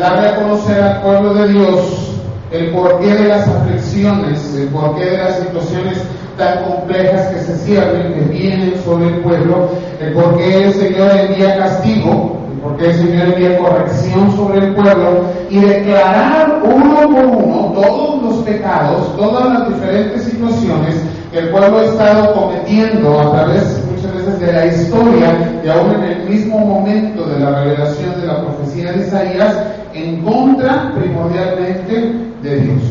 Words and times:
darle 0.00 0.28
a 0.28 0.36
conocer 0.36 0.82
al 0.82 1.02
pueblo 1.02 1.34
de 1.34 1.48
Dios 1.48 2.10
el 2.50 2.70
porqué 2.72 3.14
de 3.14 3.28
las 3.28 3.46
aflicciones, 3.46 4.54
el 4.56 4.68
porqué 4.68 5.04
de 5.04 5.18
las 5.18 5.38
situaciones 5.38 5.98
tan 6.36 6.64
complejas 6.64 7.26
que 7.28 7.40
se 7.40 7.56
cierren, 7.58 8.14
que 8.14 8.20
vienen 8.32 8.74
sobre 8.82 9.08
el 9.08 9.16
pueblo, 9.20 9.68
el 10.00 10.12
porqué 10.14 10.64
el 10.64 10.72
Señor 10.72 11.10
envía 11.12 11.58
castigo, 11.58 12.40
el 12.50 12.60
porqué 12.60 12.86
el 12.86 12.94
Señor 12.94 13.28
envía 13.28 13.58
corrección 13.58 14.34
sobre 14.36 14.66
el 14.66 14.74
pueblo 14.74 15.26
y 15.50 15.60
declarar 15.60 16.62
uno 16.64 17.00
por 17.02 17.26
uno 17.26 17.72
todos 17.74 18.22
los 18.22 18.34
pecados, 18.38 19.16
todas 19.16 19.50
las 19.50 19.68
diferentes 19.68 20.24
situaciones 20.24 20.96
que 21.30 21.38
el 21.38 21.50
pueblo 21.50 21.78
ha 21.78 21.84
estado 21.84 22.34
cometiendo 22.34 23.20
a 23.20 23.32
través 23.32 23.84
muchas 23.94 24.16
veces 24.16 24.40
de 24.40 24.52
la 24.52 24.66
historia 24.66 25.60
y 25.62 25.68
aún 25.68 25.94
en 25.94 26.02
el 26.04 26.28
mismo 26.28 26.58
momento 26.58 27.26
de 27.26 27.38
la 27.38 27.62
revelación 27.62 28.20
de 28.20 28.26
la 28.26 28.42
profecía 28.42 28.92
de 28.92 29.06
Isaías 29.06 29.54
en 29.94 30.22
contra 30.22 30.92
primordialmente 30.94 32.14
de 32.42 32.60
Dios. 32.60 32.82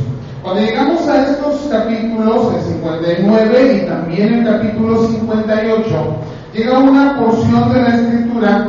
Cuando 0.42 0.61
llegamos 0.61 1.08
a 1.08 1.25
estos 1.30 1.67
capítulos, 1.69 2.56
el 2.56 2.61
59 2.61 3.81
y 3.83 3.88
también 3.88 4.33
el 4.36 4.45
capítulo 4.45 5.08
58, 5.08 5.88
llega 6.53 6.80
una 6.80 7.19
porción 7.19 7.73
de 7.73 7.81
la 7.81 7.95
escritura 7.95 8.67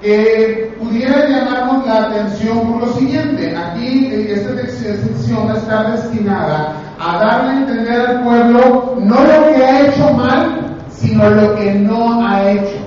que 0.00 0.74
pudiera 0.80 1.28
llamarnos 1.28 1.86
la 1.86 2.06
atención 2.06 2.72
por 2.72 2.88
lo 2.88 2.92
siguiente. 2.94 3.54
Aquí 3.54 4.06
esta 4.30 4.56
sección 4.66 5.54
está 5.54 5.90
destinada 5.90 6.72
a 6.98 7.18
darle 7.18 7.50
a 7.50 7.58
entender 7.58 8.00
al 8.00 8.22
pueblo 8.22 8.96
no 9.00 9.14
lo 9.16 9.54
que 9.54 9.64
ha 9.64 9.88
hecho 9.88 10.10
mal, 10.14 10.76
sino 10.90 11.28
lo 11.30 11.54
que 11.56 11.74
no 11.74 12.26
ha 12.26 12.50
hecho. 12.50 12.78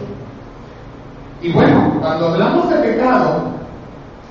Y 1.42 1.52
bueno, 1.52 1.98
cuando 2.02 2.30
hablamos 2.30 2.70
de 2.70 2.76
pecado, 2.78 3.53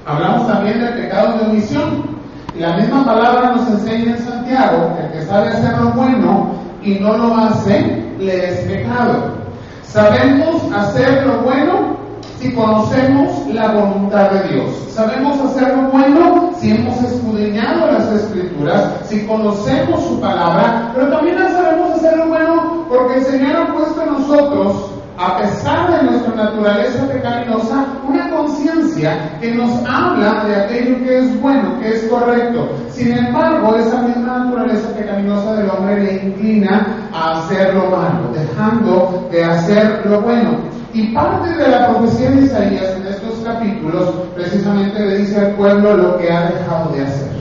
hablamos 0.07 0.47
también 0.47 0.81
del 0.81 0.95
pecado 0.95 1.39
de 1.39 1.47
omisión. 1.47 2.23
Y 2.55 2.61
la 2.61 2.77
misma 2.77 3.05
palabra 3.05 3.53
nos 3.57 3.69
enseña 3.69 4.17
en 4.17 4.19
Santiago 4.19 4.95
que 4.95 5.07
el 5.07 5.13
que 5.13 5.27
sabe 5.27 5.49
hacer 5.49 5.79
lo 5.79 5.91
bueno 5.93 6.51
y 6.83 6.97
no 6.97 7.17
lo 7.17 7.37
hace, 7.37 8.05
le 8.19 8.51
es 8.51 8.59
pecado. 8.67 9.43
Sabemos 9.85 10.63
hacer 10.75 11.27
lo 11.27 11.39
bueno 11.41 11.97
si 12.39 12.53
conocemos 12.53 13.47
la 13.53 13.73
voluntad 13.73 14.31
de 14.33 14.49
Dios. 14.49 14.71
Sabemos 14.91 15.41
hacer 15.41 15.75
lo 15.77 15.83
bueno 15.91 16.51
si 16.59 16.73
hemos 16.73 17.01
escudriñado 17.03 17.93
las 17.93 18.09
escrituras, 18.13 18.91
si 19.09 19.25
conocemos 19.27 20.05
su 20.05 20.21
palabra, 20.21 20.91
pero 20.95 21.09
también 21.09 21.39
sabemos 21.39 21.93
hacer 21.93 22.17
lo 22.19 22.27
bueno 22.27 22.87
porque 22.89 23.19
el 23.19 23.25
Señor 23.25 23.57
ha 23.57 23.73
puesto 23.73 24.03
en 24.03 24.13
nosotros 24.13 24.93
a 25.19 25.39
pesar 25.39 25.91
de 25.91 26.11
nuestra 26.11 26.35
naturaleza 26.35 27.07
pecaminosa, 27.07 27.87
una 28.09 28.31
conciencia 28.31 29.32
que 29.43 29.51
nos 29.57 29.73
habla 29.89 30.45
de 30.45 30.55
aquello 30.55 31.05
que 31.05 31.19
es 31.19 31.41
bueno, 31.41 31.81
que 31.81 31.89
es 31.89 32.05
correcto. 32.05 32.71
Sin 32.93 33.13
embargo, 33.13 33.75
esa 33.75 34.01
misma 34.03 34.39
naturaleza 34.39 34.95
pecaminosa 34.97 35.57
del 35.57 35.69
hombre 35.69 36.05
le 36.05 36.13
inclina 36.27 36.87
a 37.13 37.41
hacer 37.41 37.75
lo 37.75 37.91
malo, 37.91 38.31
dejando 38.33 39.29
de 39.33 39.45
hacer 39.45 40.07
lo 40.07 40.21
bueno. 40.21 40.51
Y 40.95 41.09
parte 41.09 41.51
de 41.57 41.69
la 41.69 41.89
profecía 41.89 42.31
de 42.31 42.43
Isaías 42.43 42.97
en 42.97 43.07
estos 43.09 43.41
capítulos 43.45 44.15
precisamente 44.37 45.05
le 45.05 45.19
dice 45.19 45.41
al 45.41 45.51
pueblo 45.57 45.97
lo 45.97 46.19
que 46.19 46.31
ha 46.31 46.49
dejado 46.49 46.93
de 46.95 47.03
hacer. 47.03 47.33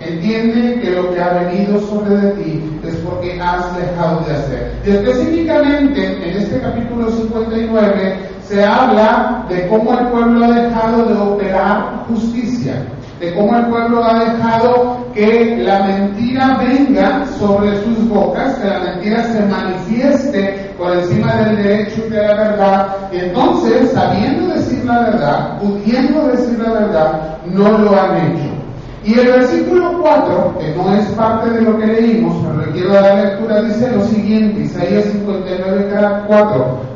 Entiende 0.00 0.80
que 0.80 0.90
lo 0.92 1.12
que 1.12 1.20
ha 1.20 1.28
venido 1.30 1.78
sobre 1.80 2.16
de 2.16 2.30
ti 2.32 2.80
es 2.86 2.94
porque 2.96 3.38
has 3.40 3.76
dejado 3.76 4.20
de 4.26 4.34
hacer. 4.34 4.72
Y 4.86 4.90
específicamente 4.90 6.28
en 6.28 6.36
este 6.38 6.58
capítulo 6.60 7.10
59 7.10 8.33
se 8.54 8.64
habla 8.64 9.44
de 9.48 9.66
cómo 9.66 9.98
el 9.98 10.06
pueblo 10.08 10.44
ha 10.44 10.52
dejado 10.52 11.06
de 11.06 11.14
operar 11.14 12.04
justicia, 12.08 12.86
de 13.18 13.34
cómo 13.34 13.56
el 13.56 13.66
pueblo 13.66 14.04
ha 14.04 14.20
dejado 14.20 14.98
que 15.12 15.56
la 15.58 15.82
mentira 15.82 16.58
venga 16.58 17.26
sobre 17.36 17.82
sus 17.82 18.08
bocas, 18.08 18.54
que 18.54 18.68
la 18.68 18.78
mentira 18.78 19.24
se 19.24 19.44
manifieste 19.46 20.72
por 20.78 20.92
encima 20.92 21.34
del 21.34 21.56
derecho 21.56 22.02
y 22.06 22.10
de 22.10 22.22
la 22.22 22.34
verdad, 22.34 22.96
entonces, 23.10 23.90
sabiendo 23.92 24.54
decir 24.54 24.84
la 24.84 25.00
verdad, 25.00 25.58
pudiendo 25.58 26.28
decir 26.28 26.56
la 26.60 26.72
verdad, 26.72 27.38
no 27.46 27.78
lo 27.78 28.00
han 28.00 28.16
hecho. 28.18 28.50
Y 29.04 29.18
el 29.18 29.26
versículo 29.32 29.98
4, 30.00 30.58
que 30.60 30.74
no 30.76 30.94
es 30.94 31.04
parte 31.08 31.50
de 31.50 31.60
lo 31.60 31.76
que 31.76 31.86
leímos, 31.86 32.36
pero 32.42 32.66
le 32.66 32.72
quiero 32.72 32.92
dar 32.94 33.16
lectura, 33.16 33.62
dice 33.62 33.90
lo 33.90 34.04
siguiente, 34.04 34.60
Isaías 34.60 35.06
59, 35.06 35.88
4. 36.28 36.94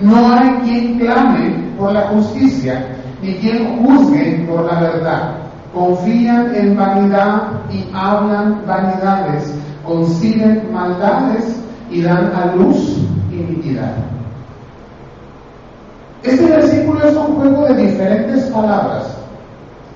No 0.00 0.34
hay 0.34 0.50
quien 0.64 0.98
clame 0.98 1.54
por 1.78 1.92
la 1.92 2.02
justicia, 2.08 2.86
ni 3.22 3.34
quien 3.34 3.78
juzgue 3.78 4.44
por 4.48 4.64
la 4.64 4.80
verdad. 4.80 5.34
Confían 5.72 6.54
en 6.54 6.76
vanidad 6.76 7.42
y 7.72 7.84
hablan 7.92 8.62
vanidades, 8.66 9.54
conciben 9.84 10.72
maldades 10.72 11.60
y 11.90 12.02
dan 12.02 12.32
a 12.34 12.54
luz 12.54 12.98
iniquidad. 13.30 13.94
Este 16.22 16.46
versículo 16.46 17.06
es 17.06 17.16
un 17.16 17.36
juego 17.36 17.66
de 17.66 17.86
diferentes 17.86 18.44
palabras 18.44 19.16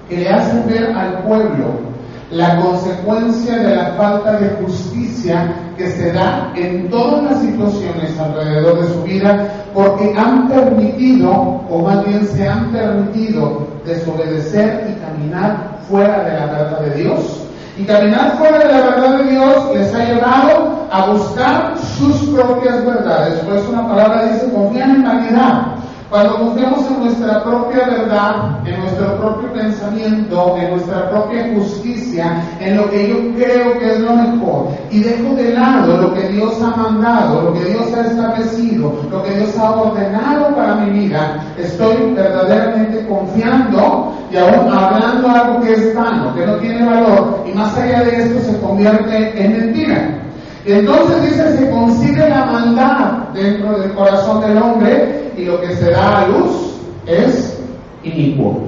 que 0.08 0.18
le 0.18 0.28
hacen 0.28 0.66
ver 0.66 0.92
al 0.96 1.22
pueblo 1.22 1.87
la 2.30 2.60
consecuencia 2.60 3.56
de 3.56 3.76
la 3.76 3.86
falta 3.96 4.32
de 4.38 4.48
justicia 4.62 5.50
que 5.76 5.88
se 5.90 6.12
da 6.12 6.52
en 6.56 6.90
todas 6.90 7.22
las 7.24 7.40
situaciones 7.40 8.18
alrededor 8.18 8.82
de 8.82 8.92
su 8.92 9.02
vida 9.02 9.48
porque 9.72 10.14
han 10.16 10.48
permitido, 10.48 11.30
o 11.30 11.82
más 11.82 12.04
bien 12.04 12.26
se 12.26 12.46
han 12.46 12.70
permitido, 12.70 13.66
desobedecer 13.86 14.88
y 14.90 15.00
caminar 15.00 15.78
fuera 15.88 16.24
de 16.24 16.32
la 16.34 16.46
verdad 16.46 16.80
de 16.80 17.02
Dios. 17.02 17.44
Y 17.78 17.84
caminar 17.84 18.36
fuera 18.36 18.58
de 18.58 18.72
la 18.72 18.80
verdad 18.80 19.18
de 19.18 19.30
Dios 19.30 19.74
les 19.74 19.94
ha 19.94 20.04
llevado 20.04 20.88
a 20.90 21.06
buscar 21.06 21.74
sus 21.96 22.28
propias 22.30 22.84
verdades. 22.84 23.34
Por 23.40 23.56
eso 23.56 23.70
una 23.70 23.88
palabra 23.88 24.32
dice, 24.32 24.52
confían 24.52 24.96
en 24.96 25.04
vanidad. 25.04 25.77
Cuando 26.10 26.38
confiamos 26.38 26.86
en 26.86 27.00
nuestra 27.00 27.44
propia 27.44 27.86
verdad, 27.86 28.66
en 28.66 28.80
nuestro 28.80 29.18
propio 29.18 29.52
pensamiento, 29.52 30.56
en 30.58 30.70
nuestra 30.70 31.10
propia 31.10 31.52
justicia, 31.54 32.42
en 32.60 32.78
lo 32.78 32.88
que 32.88 33.10
yo 33.10 33.16
creo 33.34 33.78
que 33.78 33.92
es 33.92 34.00
lo 34.00 34.14
mejor, 34.14 34.68
y 34.90 35.00
dejo 35.00 35.34
de 35.34 35.52
lado 35.52 35.98
lo 35.98 36.14
que 36.14 36.28
Dios 36.28 36.62
ha 36.62 36.74
mandado, 36.76 37.42
lo 37.42 37.52
que 37.52 37.64
Dios 37.66 37.92
ha 37.92 38.06
establecido, 38.06 38.94
lo 39.10 39.22
que 39.22 39.34
Dios 39.34 39.58
ha 39.58 39.70
ordenado 39.70 40.56
para 40.56 40.76
mi 40.76 40.98
vida, 40.98 41.44
estoy 41.58 42.14
verdaderamente 42.14 43.06
confiando 43.06 44.14
y 44.32 44.36
aún 44.38 44.72
hablando 44.72 45.28
algo 45.28 45.60
que 45.60 45.74
es 45.74 45.94
vano, 45.94 46.34
que 46.34 46.46
no 46.46 46.54
tiene 46.54 46.86
valor, 46.86 47.44
y 47.46 47.52
más 47.52 47.76
allá 47.76 48.04
de 48.04 48.24
esto 48.24 48.50
se 48.50 48.58
convierte 48.60 49.44
en 49.44 49.52
mentira. 49.52 50.27
Y 50.68 50.72
entonces 50.72 51.22
dice, 51.22 51.56
se 51.56 51.70
consigue 51.70 52.28
la 52.28 52.44
maldad 52.44 53.10
dentro 53.32 53.78
del 53.78 53.90
corazón 53.94 54.42
del 54.42 54.58
hombre 54.58 55.32
y 55.34 55.46
lo 55.46 55.58
que 55.62 55.74
se 55.74 55.90
da 55.90 56.20
a 56.20 56.28
luz 56.28 56.74
es 57.06 57.58
inicuo, 58.02 58.64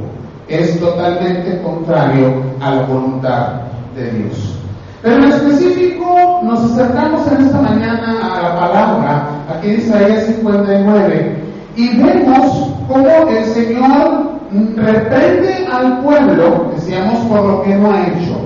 es 0.49 0.81
totalmente 0.81 1.61
contrario 1.61 2.43
a 2.63 2.77
la 2.77 2.83
voluntad 2.85 3.49
de 3.95 4.13
Dios. 4.13 4.55
Pero 5.03 5.17
en 5.17 5.25
específico 5.25 6.41
nos 6.43 6.73
acercamos 6.73 7.31
en 7.33 7.45
esta 7.45 7.61
mañana 7.61 8.17
a 8.33 8.43
la 8.45 8.59
palabra, 8.59 9.29
aquí 9.55 9.69
en 9.69 9.81
Isaías 9.81 10.25
59, 10.25 11.37
y 11.77 11.97
vemos 11.99 12.71
cómo 12.89 13.29
el 13.29 13.45
Señor 13.45 14.39
reprende 14.77 15.69
al 15.71 16.01
pueblo, 16.01 16.73
decíamos, 16.75 17.19
por 17.27 17.45
lo 17.45 17.63
que 17.63 17.75
no 17.75 17.93
ha 17.93 18.07
hecho. 18.07 18.40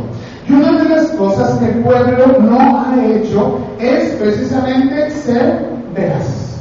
Y 0.49 0.53
una 0.53 0.83
de 0.83 0.89
las 0.91 1.11
cosas 1.13 1.59
que 1.59 1.67
el 1.67 1.79
pueblo 1.81 2.39
no 2.41 2.81
ha 2.81 2.95
hecho 3.07 3.59
es 3.79 4.11
precisamente 4.17 5.11
ser 5.11 5.67
veraz. 5.95 6.59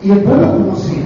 Y 0.00 0.10
el 0.10 0.22
pueblo 0.22 0.52
conocía 0.52 1.04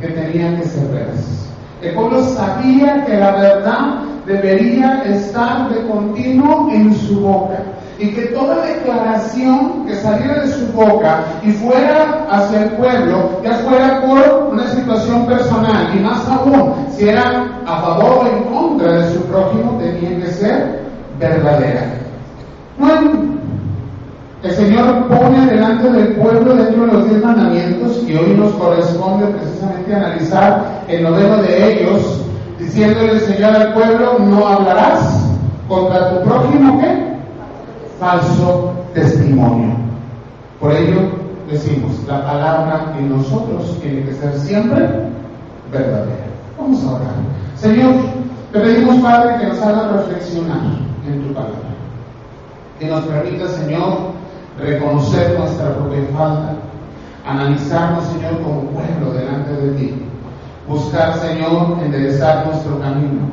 que 0.00 0.08
tenía 0.08 0.56
que 0.56 0.68
ser 0.68 0.86
veraz. 0.88 1.46
El 1.82 1.94
pueblo 1.94 2.22
sabía 2.22 3.04
que 3.04 3.16
la 3.16 3.32
verdad 3.32 4.02
debería 4.26 5.02
estar 5.04 5.68
de 5.68 5.86
continuo 5.86 6.70
en 6.72 6.94
su 6.94 7.20
boca 7.20 7.58
y 7.98 8.12
que 8.12 8.22
toda 8.26 8.64
declaración 8.66 9.86
que 9.86 9.94
saliera 9.96 10.42
de 10.42 10.52
su 10.52 10.66
boca 10.72 11.24
y 11.42 11.50
fuera 11.52 12.26
hacia 12.30 12.64
el 12.64 12.70
pueblo, 12.72 13.40
ya 13.42 13.54
fuera 13.58 14.02
por 14.02 14.50
una 14.52 14.66
situación 14.68 15.26
personal 15.26 15.96
y 15.96 16.00
más 16.00 16.26
aún 16.28 16.85
si 16.96 17.08
era 17.08 17.60
a 17.66 17.80
favor 17.80 18.24
o 18.24 18.26
en 18.26 18.42
contra 18.44 18.92
de 18.92 19.12
su 19.12 19.20
prójimo, 19.24 19.78
tenía 19.78 20.18
que 20.18 20.32
ser 20.32 20.80
verdadera. 21.18 21.94
Bueno, 22.78 23.12
el 24.42 24.50
Señor 24.52 25.08
pone 25.08 25.46
delante 25.46 25.90
del 25.90 26.08
pueblo 26.14 26.54
dentro 26.54 26.86
de 26.86 26.92
los 26.92 27.08
diez 27.08 27.24
mandamientos 27.24 28.02
y 28.06 28.16
hoy 28.16 28.34
nos 28.36 28.52
corresponde 28.52 29.26
precisamente 29.26 29.94
analizar 29.94 30.82
el 30.88 31.02
noveno 31.02 31.42
de 31.42 31.72
ellos, 31.72 32.20
diciéndole 32.58 33.12
el 33.12 33.20
Señor 33.20 33.56
al 33.56 33.74
pueblo, 33.74 34.18
no 34.18 34.46
hablarás 34.46 35.26
contra 35.68 36.10
tu 36.10 36.28
prójimo, 36.28 36.80
¿qué? 36.80 37.06
falso 37.98 38.72
testimonio. 38.94 39.74
Por 40.60 40.72
ello 40.72 41.00
decimos, 41.50 41.92
la 42.06 42.24
palabra 42.24 42.94
en 42.98 43.10
nosotros 43.10 43.78
tiene 43.80 44.04
que 44.04 44.14
ser 44.14 44.38
siempre 44.38 44.88
verdadera. 45.72 46.35
Vamos 46.66 46.84
a 46.84 46.94
orar. 46.94 47.14
Señor, 47.54 47.94
te 48.52 48.58
pedimos, 48.58 48.96
Padre, 48.96 49.38
que 49.38 49.46
nos 49.46 49.62
haga 49.62 49.86
reflexionar 49.86 50.62
en 51.06 51.22
tu 51.22 51.32
palabra. 51.32 51.54
Que 52.80 52.88
nos 52.88 53.04
permita, 53.04 53.46
Señor, 53.46 53.98
reconocer 54.58 55.38
nuestra 55.38 55.76
propia 55.76 56.02
falta, 56.12 56.56
analizarnos, 57.24 58.04
Señor, 58.06 58.42
como 58.42 58.62
pueblo 58.62 59.12
delante 59.12 59.52
de 59.52 59.72
ti. 59.74 59.94
Buscar, 60.66 61.16
Señor, 61.18 61.78
enderezar 61.84 62.46
nuestro 62.46 62.80
camino, 62.80 63.28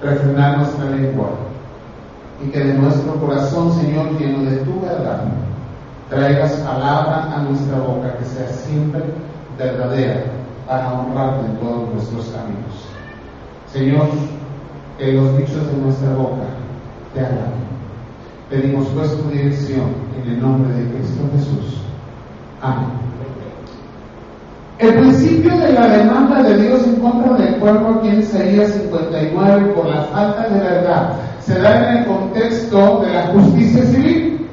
refrenar 0.00 0.58
nuestra 0.58 0.90
lengua 0.90 1.30
y 2.40 2.50
que 2.50 2.60
de 2.60 2.74
nuestro 2.74 3.14
corazón, 3.14 3.72
Señor, 3.80 4.16
lleno 4.16 4.48
de 4.48 4.58
tu 4.58 4.80
verdad, 4.80 5.24
traigas 6.08 6.52
palabra 6.52 7.34
a 7.34 7.40
nuestra 7.40 7.78
boca 7.80 8.16
que 8.16 8.24
sea 8.26 8.48
siempre 8.48 9.02
verdadera 9.58 10.37
para 10.68 10.92
honrarte 10.92 11.46
en 11.46 11.56
todos 11.56 11.94
nuestros 11.94 12.26
caminos. 12.26 12.84
Señor, 13.72 14.08
que 14.98 15.12
los 15.14 15.38
dichos 15.38 15.66
de 15.66 15.78
nuestra 15.82 16.14
boca 16.14 16.44
te 17.14 17.20
hagan. 17.20 17.54
Pedimos 18.50 18.86
pues 18.88 19.16
tu 19.16 19.30
dirección 19.30 19.86
en 20.22 20.30
el 20.30 20.40
nombre 20.40 20.74
de 20.74 20.90
Cristo 20.90 21.22
Jesús. 21.34 21.80
Amén. 22.60 23.08
El 24.78 24.94
principio 24.94 25.56
de 25.56 25.72
la 25.72 25.88
demanda 25.88 26.42
de 26.42 26.62
Dios 26.62 26.84
en 26.84 26.96
contra 26.96 27.32
del 27.34 27.56
pueblo 27.56 27.98
aquí 27.98 28.08
en 28.08 28.20
Isaías 28.20 28.72
59 28.72 29.72
por 29.74 29.86
la 29.86 30.02
falta 30.04 30.48
de 30.48 30.60
verdad 30.60 31.14
se 31.40 31.58
da 31.58 31.90
en 31.90 31.98
el 31.98 32.06
contexto 32.06 33.00
de 33.00 33.12
la 33.12 33.26
justicia 33.28 33.84
civil. 33.86 34.48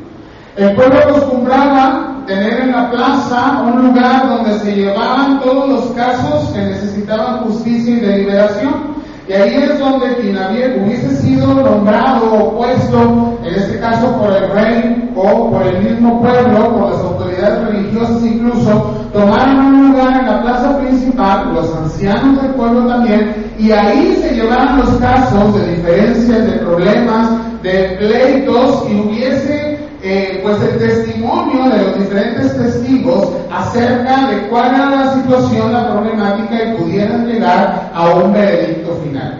El 0.55 0.75
pueblo 0.75 0.97
acostumbraba 0.97 2.14
tener 2.25 2.61
en 2.61 2.71
la 2.71 2.89
plaza 2.89 3.61
un 3.61 3.87
lugar 3.87 4.27
donde 4.27 4.59
se 4.59 4.75
llevaban 4.75 5.39
todos 5.41 5.69
los 5.69 5.85
casos 5.91 6.49
que 6.53 6.61
necesitaban 6.61 7.45
justicia 7.45 7.95
y 7.95 7.99
deliberación. 7.99 8.95
Y 9.27 9.33
ahí 9.33 9.55
es 9.55 9.79
donde 9.79 10.15
quien 10.17 10.37
hubiese 10.83 11.15
sido 11.17 11.47
nombrado 11.47 12.31
o 12.31 12.57
puesto, 12.57 13.39
en 13.43 13.55
este 13.55 13.79
caso 13.79 14.11
por 14.19 14.31
el 14.31 14.51
rey 14.51 15.11
o 15.15 15.49
por 15.49 15.65
el 15.65 15.81
mismo 15.81 16.21
pueblo, 16.21 16.77
por 16.77 16.91
las 16.91 17.01
autoridades 17.01 17.67
religiosas 17.69 18.23
incluso, 18.23 18.93
tomaron 19.13 19.65
un 19.65 19.91
lugar 19.91 20.19
en 20.19 20.27
la 20.27 20.41
plaza 20.43 20.77
principal, 20.77 21.53
los 21.55 21.75
ancianos 21.75 22.39
del 22.39 22.51
pueblo 22.51 22.87
también, 22.87 23.51
y 23.57 23.71
ahí 23.71 24.15
se 24.21 24.35
llevaban 24.35 24.77
los 24.77 24.89
casos 24.97 25.55
de 25.55 25.75
diferencias, 25.75 26.45
de 26.45 26.59
problemas, 26.59 27.29
de 27.63 27.95
pleitos, 27.97 28.85
y 28.91 28.95
hubiese 28.95 29.64
eh, 30.07 30.39
pues 30.43 30.61
el 30.61 30.77
testimonio 30.77 31.63
de 31.67 31.81
los 31.81 31.97
diferentes 31.97 32.55
testigos 32.55 33.27
acerca 33.51 34.27
de 34.27 34.47
cuál 34.49 34.75
era 34.75 34.89
la 34.91 35.13
situación, 35.15 35.73
la 35.73 35.91
problemática 35.91 36.63
y 36.63 36.75
pudieran 36.75 37.25
llegar 37.25 37.89
a 37.91 38.09
un 38.11 38.31
veredicto 38.31 38.95
final. 39.03 39.39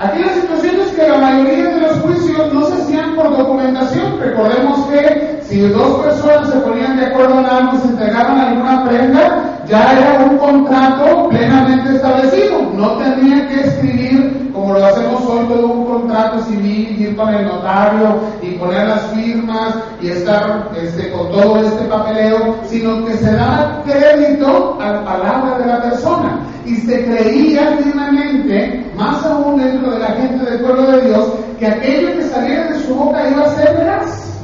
Aquí 0.00 0.18
la 0.18 0.32
situación 0.32 0.80
es 0.80 0.92
que 0.94 1.08
la 1.08 1.18
mayoría 1.18 1.68
de 1.68 1.80
los 1.82 1.92
juicios 2.00 2.52
no 2.52 2.66
se 2.66 2.82
hacían 2.82 3.14
por 3.14 3.36
documentación. 3.36 4.18
Recordemos 4.18 4.86
que 4.86 5.38
si 5.42 5.60
dos 5.68 6.04
personas 6.04 6.50
se 6.50 6.58
ponían 6.58 6.96
de 6.96 7.06
acuerdo 7.06 7.38
en 7.38 7.46
algo 7.46 7.76
y 7.76 7.80
se 7.82 7.88
entregaban 7.88 8.40
alguna 8.40 8.84
prenda, 8.84 9.60
ya 9.68 9.92
era 9.92 10.24
un 10.24 10.38
contrato 10.38 11.28
plenamente 11.28 11.94
establecido. 11.94 12.62
No 12.74 12.96
tendría 12.96 13.46
que 13.46 13.60
escribir, 13.60 14.31
como 14.62 14.74
lo 14.78 14.86
hacemos 14.86 15.26
hoy, 15.26 15.44
todo 15.46 15.66
un 15.66 15.84
contrato 15.86 16.40
civil, 16.44 16.96
ir 17.00 17.16
con 17.16 17.34
el 17.34 17.46
notario 17.46 18.20
y 18.40 18.50
poner 18.52 18.86
las 18.86 19.02
firmas 19.06 19.74
y 20.00 20.10
estar 20.10 20.70
este, 20.80 21.10
con 21.10 21.32
todo 21.32 21.56
este 21.56 21.84
papeleo, 21.86 22.58
sino 22.66 23.04
que 23.04 23.14
se 23.14 23.32
daba 23.32 23.82
crédito 23.84 24.78
a 24.80 24.92
la 24.92 25.04
palabra 25.04 25.58
de 25.58 25.66
la 25.66 25.82
persona 25.82 26.38
y 26.64 26.76
se 26.76 27.04
creía 27.04 27.76
firmemente, 27.82 28.86
más 28.96 29.26
aún 29.26 29.60
dentro 29.60 29.90
de 29.90 29.98
la 29.98 30.12
gente 30.12 30.48
del 30.48 30.60
pueblo 30.60 30.92
de 30.92 31.08
Dios, 31.08 31.32
que 31.58 31.66
aquello 31.66 32.12
que 32.18 32.22
saliera 32.28 32.66
de 32.68 32.78
su 32.84 32.94
boca 32.94 33.30
iba 33.30 33.42
a 33.42 33.56
ser 33.56 33.76
veraz, 33.76 34.38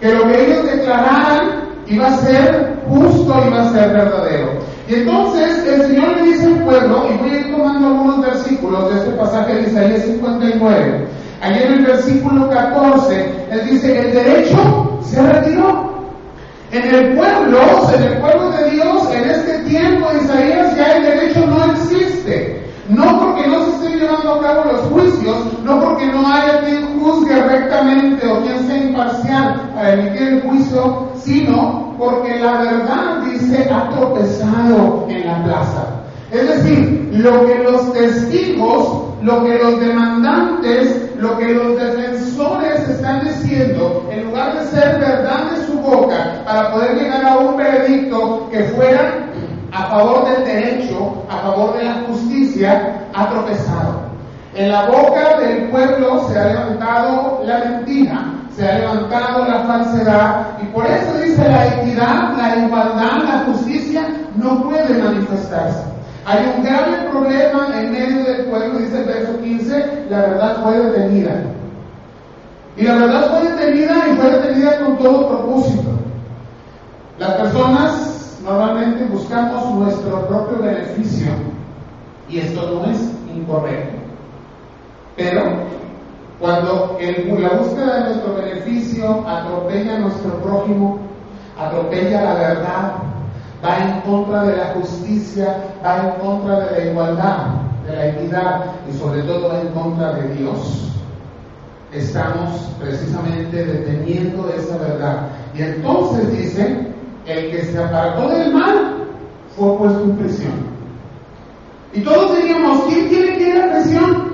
que 0.00 0.12
lo 0.12 0.26
que 0.26 0.46
ellos 0.46 0.64
declararan 0.64 1.60
iba 1.86 2.08
a 2.08 2.16
ser 2.16 2.76
justo, 2.88 3.34
iba 3.46 3.62
a 3.62 3.72
ser 3.72 3.90
verdadero. 3.90 4.50
Y 4.90 4.94
entonces 4.94 5.64
el 5.68 5.82
Señor 5.86 6.16
le 6.16 6.22
dice 6.24 6.46
al 6.46 6.64
pueblo, 6.64 7.06
y 7.08 7.18
voy 7.18 7.30
a 7.30 7.38
ir 7.38 7.52
tomando 7.52 7.86
algunos 7.86 8.20
versículos 8.22 8.92
de 8.92 8.98
este 8.98 9.10
pasaje 9.12 9.54
de 9.54 9.70
Isaías 9.70 10.02
59. 10.02 11.06
Allí 11.40 11.62
en 11.62 11.72
el 11.74 11.84
versículo 11.86 12.50
14, 12.50 13.32
él 13.52 13.70
dice, 13.70 14.00
el 14.00 14.12
derecho 14.12 14.98
se 15.00 15.22
retiró. 15.22 15.90
En 16.72 16.92
el 16.92 17.16
pueblo, 17.16 17.60
en 17.94 18.02
el 18.02 18.18
pueblo 18.18 18.50
de 18.50 18.70
Dios, 18.70 19.14
en 19.14 19.30
este 19.30 19.58
tiempo 19.68 20.08
de 20.10 20.24
Isaías 20.24 20.76
ya 20.76 20.96
el 20.96 21.02
derecho 21.04 21.46
no 21.46 21.72
existe. 21.72 22.60
No 22.88 23.20
porque 23.20 23.46
no 23.46 23.64
se 23.64 23.70
estén 23.70 24.00
llevando 24.00 24.34
a 24.34 24.42
cabo 24.42 24.72
los 24.72 24.80
juicios, 24.80 25.36
no 25.62 25.80
porque 25.80 26.06
no 26.06 26.26
haya 26.26 26.62
quien 26.62 26.98
juzgue 26.98 27.40
rectamente 27.40 28.26
o 28.26 28.42
quien 28.42 28.66
sea 28.66 28.76
imparcial 28.76 29.70
para 29.72 29.92
emitir 29.92 30.26
el 30.26 30.42
juicio, 30.42 31.08
sino 31.14 31.89
porque 32.00 32.40
la 32.40 32.62
verdad, 32.62 33.22
dice, 33.26 33.68
ha 33.70 33.90
tropezado 33.90 35.06
en 35.10 35.26
la 35.26 35.44
plaza. 35.44 35.84
Es 36.32 36.48
decir, 36.48 37.10
lo 37.12 37.46
que 37.46 37.58
los 37.58 37.92
testigos, 37.92 39.04
lo 39.20 39.44
que 39.44 39.58
los 39.58 39.80
demandantes, 39.80 41.10
lo 41.18 41.36
que 41.36 41.52
los 41.52 41.76
defensores 41.76 42.88
están 42.88 43.22
diciendo, 43.24 44.08
en 44.10 44.26
lugar 44.26 44.58
de 44.58 44.66
ser 44.68 44.98
verdad 44.98 45.50
de 45.50 45.66
su 45.66 45.78
boca 45.78 46.42
para 46.46 46.72
poder 46.72 46.96
llegar 46.96 47.24
a 47.26 47.36
un 47.36 47.56
veredicto 47.58 48.48
que 48.50 48.64
fuera 48.64 49.26
a 49.72 49.86
favor 49.90 50.24
del 50.24 50.44
derecho, 50.44 51.26
a 51.28 51.36
favor 51.38 51.76
de 51.76 51.84
la 51.84 51.94
justicia, 52.08 53.06
ha 53.12 53.28
tropezado. 53.28 54.10
En 54.54 54.70
la 54.70 54.86
boca 54.86 55.38
del 55.38 55.68
pueblo 55.68 56.26
se 56.28 56.38
ha 56.38 56.46
levantado 56.46 57.42
la 57.44 57.58
mentira, 57.58 58.39
se 58.56 58.68
ha 58.68 58.78
levantado 58.78 59.46
la 59.46 59.60
falsedad 59.60 60.46
y 60.62 60.66
por 60.66 60.86
eso 60.86 61.18
dice 61.18 61.48
la 61.48 61.66
equidad, 61.66 62.36
la 62.36 62.56
igualdad, 62.56 63.22
la 63.24 63.44
justicia 63.46 64.08
no 64.36 64.62
puede 64.64 65.02
manifestarse. 65.02 65.84
Hay 66.26 66.52
un 66.56 66.64
grave 66.64 67.08
problema 67.10 67.68
en 67.78 67.92
medio 67.92 68.24
del 68.24 68.44
pueblo, 68.46 68.78
dice 68.78 69.00
el 69.00 69.04
verso 69.04 69.40
15, 69.40 70.06
la 70.10 70.20
verdad 70.20 70.62
fue 70.62 70.78
detenida. 70.78 71.42
Y 72.76 72.82
la 72.82 72.94
verdad 72.94 73.30
fue 73.30 73.50
detenida 73.50 73.94
y 74.10 74.16
fue 74.16 74.30
detenida 74.30 74.80
con 74.80 74.98
todo 74.98 75.28
propósito. 75.28 75.90
Las 77.18 77.32
personas 77.32 78.38
normalmente 78.44 79.04
buscamos 79.04 79.74
nuestro 79.74 80.26
propio 80.26 80.58
beneficio 80.58 81.28
y 82.28 82.38
esto 82.38 82.70
no 82.70 82.90
es 82.90 82.98
incorrecto. 83.34 83.96
Pero 85.16 85.42
cuando 86.40 86.96
el, 86.98 87.42
la 87.42 87.50
búsqueda 87.50 87.96
de 87.96 88.14
nuestro 88.14 88.34
beneficio 88.34 89.28
atropella 89.28 89.96
a 89.96 89.98
nuestro 89.98 90.30
prójimo, 90.40 90.98
atropella 91.58 92.22
la 92.22 92.34
verdad, 92.34 92.92
va 93.62 93.76
en 93.76 94.00
contra 94.00 94.44
de 94.44 94.56
la 94.56 94.64
justicia, 94.72 95.56
va 95.84 95.98
en 95.98 96.20
contra 96.20 96.60
de 96.60 96.70
la 96.70 96.90
igualdad, 96.90 97.46
de 97.86 97.94
la 97.94 98.06
equidad 98.08 98.64
y 98.88 98.96
sobre 98.96 99.22
todo 99.22 99.50
va 99.50 99.60
en 99.60 99.68
contra 99.68 100.14
de 100.14 100.34
Dios. 100.36 100.86
Estamos 101.92 102.70
precisamente 102.80 103.64
deteniendo 103.64 104.48
esa 104.56 104.78
verdad. 104.78 105.28
Y 105.54 105.62
entonces 105.62 106.32
dice, 106.32 106.86
el 107.26 107.50
que 107.50 107.64
se 107.64 107.82
apartó 107.82 108.28
del 108.28 108.54
mal 108.54 109.04
fue 109.56 109.76
puesto 109.76 110.04
en 110.04 110.16
prisión. 110.16 110.70
Y 111.92 112.00
todos 112.00 112.36
diríamos, 112.38 112.84
¿quién 112.88 113.08
tiene 113.08 113.36
que 113.36 113.48
ir 113.50 113.70
prisión? 113.72 114.30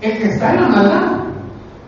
El 0.00 0.18
que 0.18 0.28
está 0.28 0.54
en 0.54 0.60
la 0.60 0.68
maldad. 0.68 1.09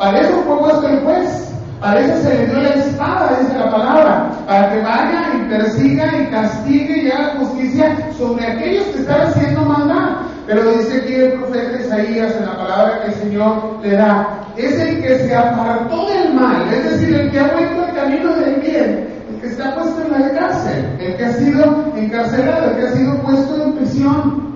Para 0.03 0.19
eso 0.19 0.43
fue 0.45 0.59
puesto 0.59 0.89
el 0.89 0.99
juez. 1.05 1.49
Para 1.79 2.01
eso 2.01 2.23
se 2.23 2.35
le 2.35 2.47
dio 2.47 2.61
la 2.61 2.71
espada, 2.71 3.39
dice 3.41 3.57
la 3.57 3.71
palabra, 3.71 4.31
para 4.49 4.73
que 4.73 4.81
vaya 4.81 5.33
y 5.35 5.49
persiga 5.49 6.07
y 6.21 6.27
castigue 6.27 7.03
y 7.05 7.11
haga 7.11 7.37
justicia 7.39 7.97
sobre 8.19 8.45
aquellos 8.45 8.85
que 8.87 8.99
están 8.99 9.21
haciendo 9.29 9.65
maldad. 9.65 10.23
Pero 10.49 10.73
dice 10.73 10.99
aquí 10.99 11.15
el 11.15 11.33
profeta 11.35 11.81
Isaías 11.81 12.35
en 12.37 12.47
la 12.47 12.57
palabra 12.57 13.01
que 13.01 13.13
el 13.13 13.15
Señor 13.15 13.79
le 13.81 13.97
da, 13.97 14.41
es 14.57 14.81
el 14.81 15.03
que 15.03 15.19
se 15.21 15.37
apartó 15.37 16.09
del 16.09 16.35
mal, 16.35 16.73
es 16.73 16.85
decir, 16.85 17.15
el 17.15 17.31
que 17.31 17.39
ha 17.39 17.53
vuelto 17.53 17.85
al 17.85 17.95
camino 17.95 18.35
del 18.35 18.55
bien, 18.57 19.09
el 19.31 19.41
que 19.41 19.47
está 19.47 19.73
puesto 19.77 20.03
en 20.03 20.21
la 20.21 20.31
cárcel, 20.33 20.97
el 20.99 21.17
que 21.17 21.25
ha 21.25 21.33
sido 21.35 21.93
encarcelado, 21.97 22.71
el 22.71 22.77
que 22.77 22.87
ha 22.87 22.93
sido 22.93 23.23
puesto 23.23 23.63
en 23.63 23.73
prisión. 23.75 24.52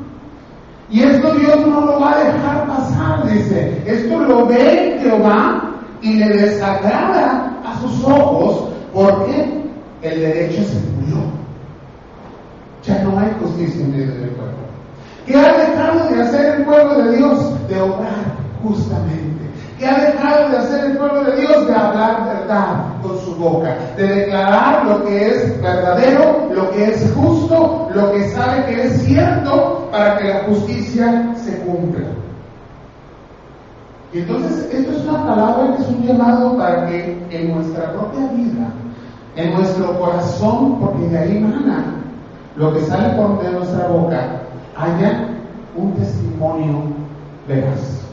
Y 0.90 1.02
esto 1.02 1.34
Dios 1.34 1.66
no 1.66 1.80
lo 1.80 2.00
va 2.00 2.12
a 2.12 2.24
dejar 2.24 2.66
pasar, 2.66 3.30
dice. 3.30 3.82
Esto 3.86 4.18
lo 4.20 4.46
ve 4.46 4.98
Jehová 5.02 5.72
y 6.00 6.14
le 6.14 6.28
desagrada 6.28 7.52
a 7.64 7.80
sus 7.80 8.04
ojos 8.04 8.68
porque 8.92 9.62
el 10.02 10.20
derecho 10.20 10.62
se 10.62 10.80
murió. 10.92 11.24
Ya 12.84 13.02
no 13.02 13.18
hay 13.18 13.34
justicia 13.40 13.80
en 13.80 13.90
medio 13.90 14.14
del 14.14 14.30
pueblo. 14.30 14.54
¿Qué 15.26 15.34
ha 15.36 15.58
dejado 15.58 16.08
de 16.08 16.22
hacer 16.22 16.54
el 16.56 16.64
pueblo 16.64 17.02
de 17.02 17.16
Dios? 17.16 17.68
De 17.68 17.80
obrar 17.80 18.36
justamente. 18.62 19.45
¿Qué 19.78 19.86
ha 19.86 19.98
dejado 19.98 20.48
de 20.48 20.56
hacer 20.56 20.84
el 20.86 20.96
pueblo 20.96 21.24
de 21.24 21.36
Dios? 21.36 21.66
De 21.66 21.74
hablar 21.74 22.24
verdad 22.24 22.76
con 23.02 23.18
su 23.18 23.34
boca, 23.36 23.76
de 23.96 24.06
declarar 24.06 24.86
lo 24.86 25.04
que 25.04 25.28
es 25.28 25.60
verdadero, 25.60 26.48
lo 26.50 26.70
que 26.70 26.92
es 26.92 27.12
justo, 27.14 27.88
lo 27.94 28.12
que 28.12 28.28
sabe 28.30 28.64
que 28.64 28.84
es 28.84 29.02
cierto 29.02 29.88
para 29.90 30.16
que 30.16 30.28
la 30.28 30.44
justicia 30.44 31.34
se 31.36 31.58
cumpla. 31.58 32.06
Y 34.14 34.20
entonces 34.20 34.72
esto 34.72 34.92
es 34.92 35.04
una 35.04 35.26
palabra 35.26 35.76
que 35.76 35.82
es 35.82 35.88
un 35.88 36.06
llamado 36.06 36.56
para 36.56 36.86
que 36.86 37.26
en 37.30 37.54
nuestra 37.54 37.92
propia 37.92 38.28
vida, 38.32 38.68
en 39.36 39.54
nuestro 39.54 39.98
corazón, 40.00 40.80
porque 40.80 41.06
de 41.08 41.18
ahí 41.18 41.38
mana 41.38 41.84
lo 42.56 42.72
que 42.72 42.80
sale 42.80 43.10
por 43.10 43.42
de 43.42 43.50
nuestra 43.50 43.86
boca, 43.88 44.40
haya 44.74 45.28
un 45.76 45.92
testimonio 45.96 46.84
veraz. 47.46 48.05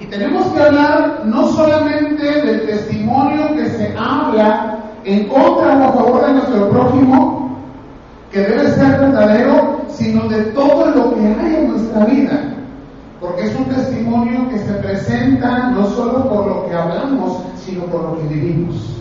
Y 0.00 0.06
tenemos 0.06 0.46
que 0.46 0.60
hablar 0.60 1.22
no 1.24 1.48
solamente 1.48 2.24
del 2.24 2.66
testimonio 2.66 3.54
que 3.54 3.68
se 3.70 3.94
habla 3.96 4.78
en 5.04 5.28
contra 5.28 5.76
o 5.76 5.84
a 5.84 5.92
favor 5.92 6.26
de 6.26 6.32
nuestro 6.34 6.70
prójimo, 6.70 7.58
que 8.30 8.40
debe 8.40 8.70
ser 8.70 8.98
verdadero, 8.98 9.82
sino 9.88 10.28
de 10.28 10.42
todo 10.52 10.86
lo 10.90 11.14
que 11.14 11.20
hay 11.20 11.56
en 11.56 11.68
nuestra 11.68 12.04
vida 12.06 12.52
porque 13.22 13.44
es 13.44 13.56
un 13.56 13.66
testimonio 13.66 14.48
que 14.48 14.58
se 14.58 14.72
presenta 14.74 15.70
no 15.70 15.86
solo 15.90 16.28
por 16.28 16.44
lo 16.44 16.66
que 16.66 16.74
hablamos, 16.74 17.38
sino 17.64 17.84
por 17.84 18.02
lo 18.02 18.18
que 18.18 18.34
vivimos, 18.34 19.00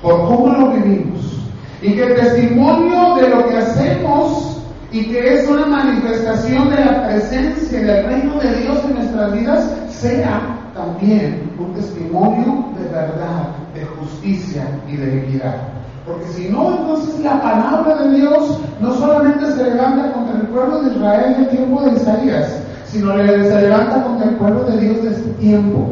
por 0.00 0.16
cómo 0.28 0.46
lo 0.46 0.70
vivimos. 0.70 1.40
Y 1.82 1.94
que 1.94 2.04
el 2.04 2.14
testimonio 2.14 3.16
de 3.16 3.28
lo 3.28 3.48
que 3.48 3.56
hacemos 3.56 4.57
y 4.90 5.04
que 5.04 5.34
es 5.34 5.48
una 5.48 5.66
manifestación 5.66 6.70
de 6.70 6.84
la 6.84 7.06
presencia 7.06 7.78
del 7.80 8.06
reino 8.06 8.40
de 8.40 8.54
Dios 8.54 8.78
en 8.84 8.94
nuestras 8.94 9.32
vidas 9.32 9.70
sea 9.90 10.40
también 10.74 11.50
un 11.58 11.74
testimonio 11.74 12.64
de 12.78 12.88
verdad, 12.88 13.48
de 13.74 13.84
justicia 13.84 14.62
y 14.88 14.96
de 14.96 15.18
equidad. 15.18 15.56
Porque 16.06 16.26
si 16.28 16.48
no, 16.48 16.70
entonces 16.70 17.20
la 17.20 17.42
palabra 17.42 17.96
de 17.96 18.16
Dios 18.16 18.60
no 18.80 18.94
solamente 18.94 19.44
se 19.52 19.64
levanta 19.64 20.12
contra 20.12 20.40
el 20.40 20.46
pueblo 20.46 20.82
de 20.82 20.94
Israel 20.94 21.34
en 21.36 21.42
el 21.42 21.48
tiempo 21.48 21.82
de 21.82 21.92
Isaías, 21.92 22.62
sino 22.86 23.14
se 23.14 23.60
levanta 23.60 24.02
contra 24.02 24.28
el 24.30 24.36
pueblo 24.36 24.64
de 24.64 24.78
Dios 24.78 25.02
de 25.02 25.10
este 25.10 25.30
tiempo. 25.32 25.88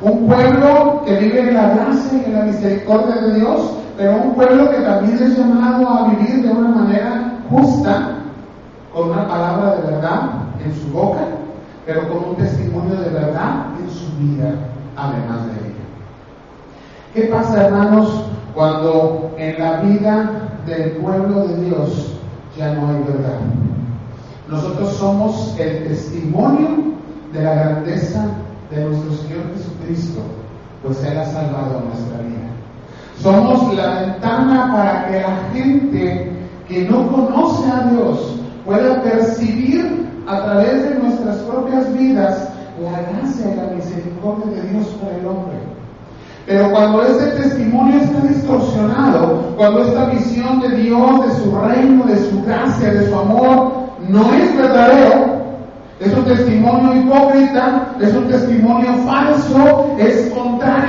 Un 0.00 0.26
pueblo 0.26 1.02
que 1.06 1.16
vive 1.16 1.48
en 1.48 1.54
la 1.54 1.74
gracia 1.74 2.18
y 2.18 2.24
en 2.24 2.34
la 2.34 2.44
misericordia 2.46 3.14
de 3.22 3.34
Dios, 3.34 3.70
pero 3.96 4.16
un 4.16 4.34
pueblo 4.34 4.68
que 4.70 4.78
también 4.78 5.16
es 5.22 5.38
llamado 5.38 5.88
a 5.88 6.08
vivir 6.08 6.42
de 6.42 6.50
una 6.50 6.68
manera 6.70 7.38
justa, 7.48 8.21
con 8.92 9.10
una 9.10 9.26
palabra 9.26 9.76
de 9.76 9.90
verdad 9.90 10.20
en 10.64 10.74
su 10.74 10.88
boca, 10.92 11.20
pero 11.86 12.08
con 12.08 12.30
un 12.30 12.36
testimonio 12.36 12.94
de 12.94 13.10
verdad 13.10 13.66
en 13.80 13.90
su 13.90 14.06
vida, 14.18 14.54
además 14.96 15.46
de 15.46 15.52
ella. 15.52 15.72
¿Qué 17.14 17.22
pasa, 17.22 17.66
hermanos, 17.66 18.24
cuando 18.54 19.34
en 19.38 19.58
la 19.58 19.80
vida 19.80 20.30
del 20.66 20.92
pueblo 20.92 21.46
de 21.48 21.64
Dios 21.64 22.14
ya 22.56 22.74
no 22.74 22.88
hay 22.88 23.02
verdad? 23.04 23.40
Nosotros 24.48 24.92
somos 24.94 25.58
el 25.58 25.88
testimonio 25.88 26.68
de 27.32 27.42
la 27.42 27.54
grandeza 27.54 28.26
de 28.70 28.84
nuestro 28.84 29.12
Señor 29.14 29.44
Jesucristo, 29.56 30.20
pues 30.82 31.02
Él 31.04 31.18
ha 31.18 31.24
salvado 31.24 31.80
nuestra 31.86 32.18
vida. 32.18 32.32
Somos 33.18 33.74
la 33.74 34.00
ventana 34.00 34.72
para 34.74 35.06
que 35.06 35.20
la 35.20 35.36
gente 35.54 36.32
que 36.68 36.88
no 36.88 37.10
conoce 37.10 37.70
a 37.70 37.88
Dios 37.90 38.41
pueda 38.64 39.02
percibir 39.02 40.06
a 40.26 40.44
través 40.44 40.84
de 40.84 40.94
nuestras 40.96 41.36
propias 41.38 41.92
vidas 41.98 42.48
la 42.80 43.00
gracia 43.02 43.52
y 43.52 43.56
la 43.56 43.74
misericordia 43.74 44.62
de 44.62 44.68
Dios 44.68 44.86
por 45.00 45.12
el 45.12 45.26
hombre. 45.26 45.56
Pero 46.46 46.70
cuando 46.70 47.02
ese 47.04 47.26
testimonio 47.42 48.00
está 48.00 48.20
distorsionado, 48.26 49.54
cuando 49.56 49.84
esta 49.84 50.06
visión 50.06 50.60
de 50.60 50.70
Dios, 50.70 51.26
de 51.26 51.42
su 51.42 51.56
reino, 51.56 52.04
de 52.04 52.18
su 52.18 52.42
gracia, 52.42 52.92
de 52.92 53.08
su 53.08 53.14
amor, 53.16 53.72
no 54.08 54.34
es 54.34 54.56
verdadero, 54.56 55.42
es 56.00 56.12
un 56.12 56.24
testimonio 56.24 56.96
hipócrita, 56.96 57.94
es 58.00 58.12
un 58.12 58.26
testimonio 58.26 58.92
falso, 59.06 59.94
es 59.98 60.30
contrario 60.30 60.81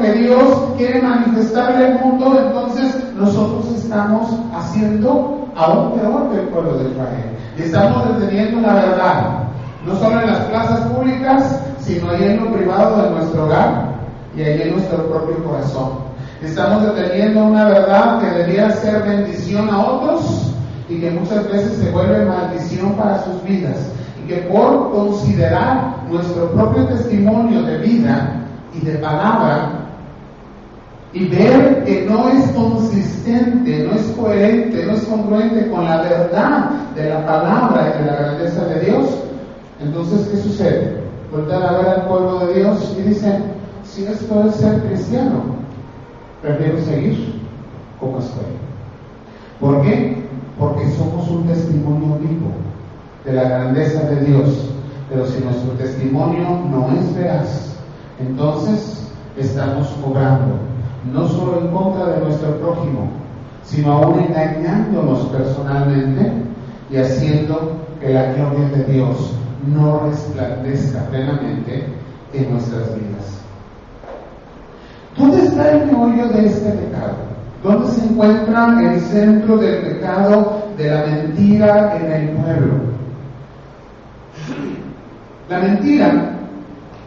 que 0.00 0.12
Dios 0.12 0.58
quiere 0.76 1.02
manifestar 1.02 1.74
en 1.74 1.92
el 1.92 1.98
mundo, 2.00 2.38
entonces 2.38 2.96
nosotros 3.16 3.66
estamos 3.76 4.28
haciendo 4.54 5.48
aún 5.56 5.92
peor 5.98 6.30
que 6.30 6.40
el 6.40 6.48
pueblo 6.48 6.78
de 6.78 6.90
Israel. 6.90 7.36
Estamos 7.58 8.18
deteniendo 8.18 8.60
la 8.60 8.74
verdad, 8.74 9.22
no 9.86 9.94
solo 9.96 10.20
en 10.20 10.26
las 10.28 10.38
plazas 10.46 10.80
públicas, 10.88 11.60
sino 11.80 12.10
ahí 12.10 12.24
en 12.24 12.44
lo 12.44 12.52
privado 12.52 13.02
de 13.02 13.10
nuestro 13.10 13.44
hogar 13.44 13.90
y 14.36 14.42
ahí 14.42 14.62
en 14.62 14.72
nuestro 14.72 15.06
propio 15.08 15.42
corazón. 15.44 16.10
Estamos 16.42 16.94
deteniendo 16.94 17.44
una 17.44 17.66
verdad 17.66 18.20
que 18.20 18.26
debería 18.26 18.70
ser 18.70 19.02
bendición 19.02 19.68
a 19.68 19.78
otros 19.78 20.52
y 20.88 20.98
que 20.98 21.10
muchas 21.10 21.46
veces 21.50 21.76
se 21.76 21.90
vuelve 21.90 22.24
maldición 22.24 22.94
para 22.94 23.22
sus 23.24 23.42
vidas 23.44 23.76
y 24.22 24.28
que 24.28 24.36
por 24.42 24.90
considerar 24.92 25.96
nuestro 26.10 26.50
propio 26.52 26.86
testimonio 26.86 27.62
de 27.62 27.78
vida 27.78 28.40
y 28.74 28.84
de 28.84 28.94
palabra 28.94 29.79
y 31.12 31.26
ver 31.28 31.84
que 31.84 32.06
no 32.08 32.28
es 32.28 32.50
consistente, 32.52 33.84
no 33.84 33.94
es 33.94 34.02
coherente, 34.16 34.86
no 34.86 34.92
es 34.92 35.02
congruente 35.02 35.70
con 35.70 35.84
la 35.84 36.02
verdad 36.02 36.70
de 36.94 37.08
la 37.08 37.26
palabra 37.26 37.94
y 37.94 37.98
de 38.02 38.10
la 38.10 38.16
grandeza 38.16 38.64
de 38.66 38.80
Dios, 38.80 39.06
entonces 39.80 40.28
¿qué 40.28 40.36
sucede? 40.36 41.00
Volver 41.32 41.62
a 41.62 41.72
ver 41.78 41.88
al 41.88 42.06
pueblo 42.06 42.46
de 42.46 42.54
Dios 42.54 42.96
y 42.98 43.02
dicen, 43.02 43.44
si 43.84 44.04
esto 44.04 44.44
es 44.48 44.54
ser 44.56 44.80
cristiano, 44.82 45.42
prefiero 46.42 46.80
seguir 46.80 47.40
como 47.98 48.18
estoy. 48.18 48.44
¿Por 49.60 49.82
qué? 49.82 50.20
porque 50.60 50.90
somos 50.90 51.26
un 51.30 51.46
testimonio 51.46 52.18
vivo 52.20 52.52
de 53.24 53.32
la 53.32 53.44
grandeza 53.44 54.02
de 54.02 54.26
Dios. 54.26 54.66
Pero 55.08 55.26
si 55.26 55.42
nuestro 55.42 55.72
testimonio 55.72 56.60
no 56.70 56.88
es 56.96 57.16
veraz, 57.16 57.74
entonces 58.20 59.08
estamos 59.36 59.88
obrando 60.06 60.58
no 61.12 61.28
solo 61.28 61.60
en 61.60 61.68
contra 61.68 62.06
de 62.06 62.20
nuestro 62.20 62.56
prójimo, 62.58 63.08
sino 63.64 63.92
aún 63.92 64.20
engañándonos 64.20 65.26
personalmente 65.26 66.32
y 66.90 66.96
haciendo 66.96 67.72
que 68.00 68.10
la 68.10 68.32
gloria 68.32 68.68
de 68.68 68.84
Dios 68.84 69.32
no 69.72 70.00
resplandezca 70.00 71.00
plenamente 71.10 71.86
en 72.32 72.50
nuestras 72.52 72.94
vidas. 72.94 73.40
¿Dónde 75.16 75.44
está 75.44 75.72
el 75.72 75.86
meollo 75.86 76.28
de 76.28 76.46
este 76.46 76.70
pecado? 76.70 77.14
¿Dónde 77.62 77.88
se 77.88 78.04
encuentra 78.06 78.78
el 78.80 79.00
centro 79.00 79.58
del 79.58 79.82
pecado 79.82 80.62
de 80.78 80.90
la 80.90 81.06
mentira 81.06 81.96
en 81.96 82.12
el 82.12 82.28
pueblo? 82.30 82.72
La 85.50 85.58
mentira 85.58 86.30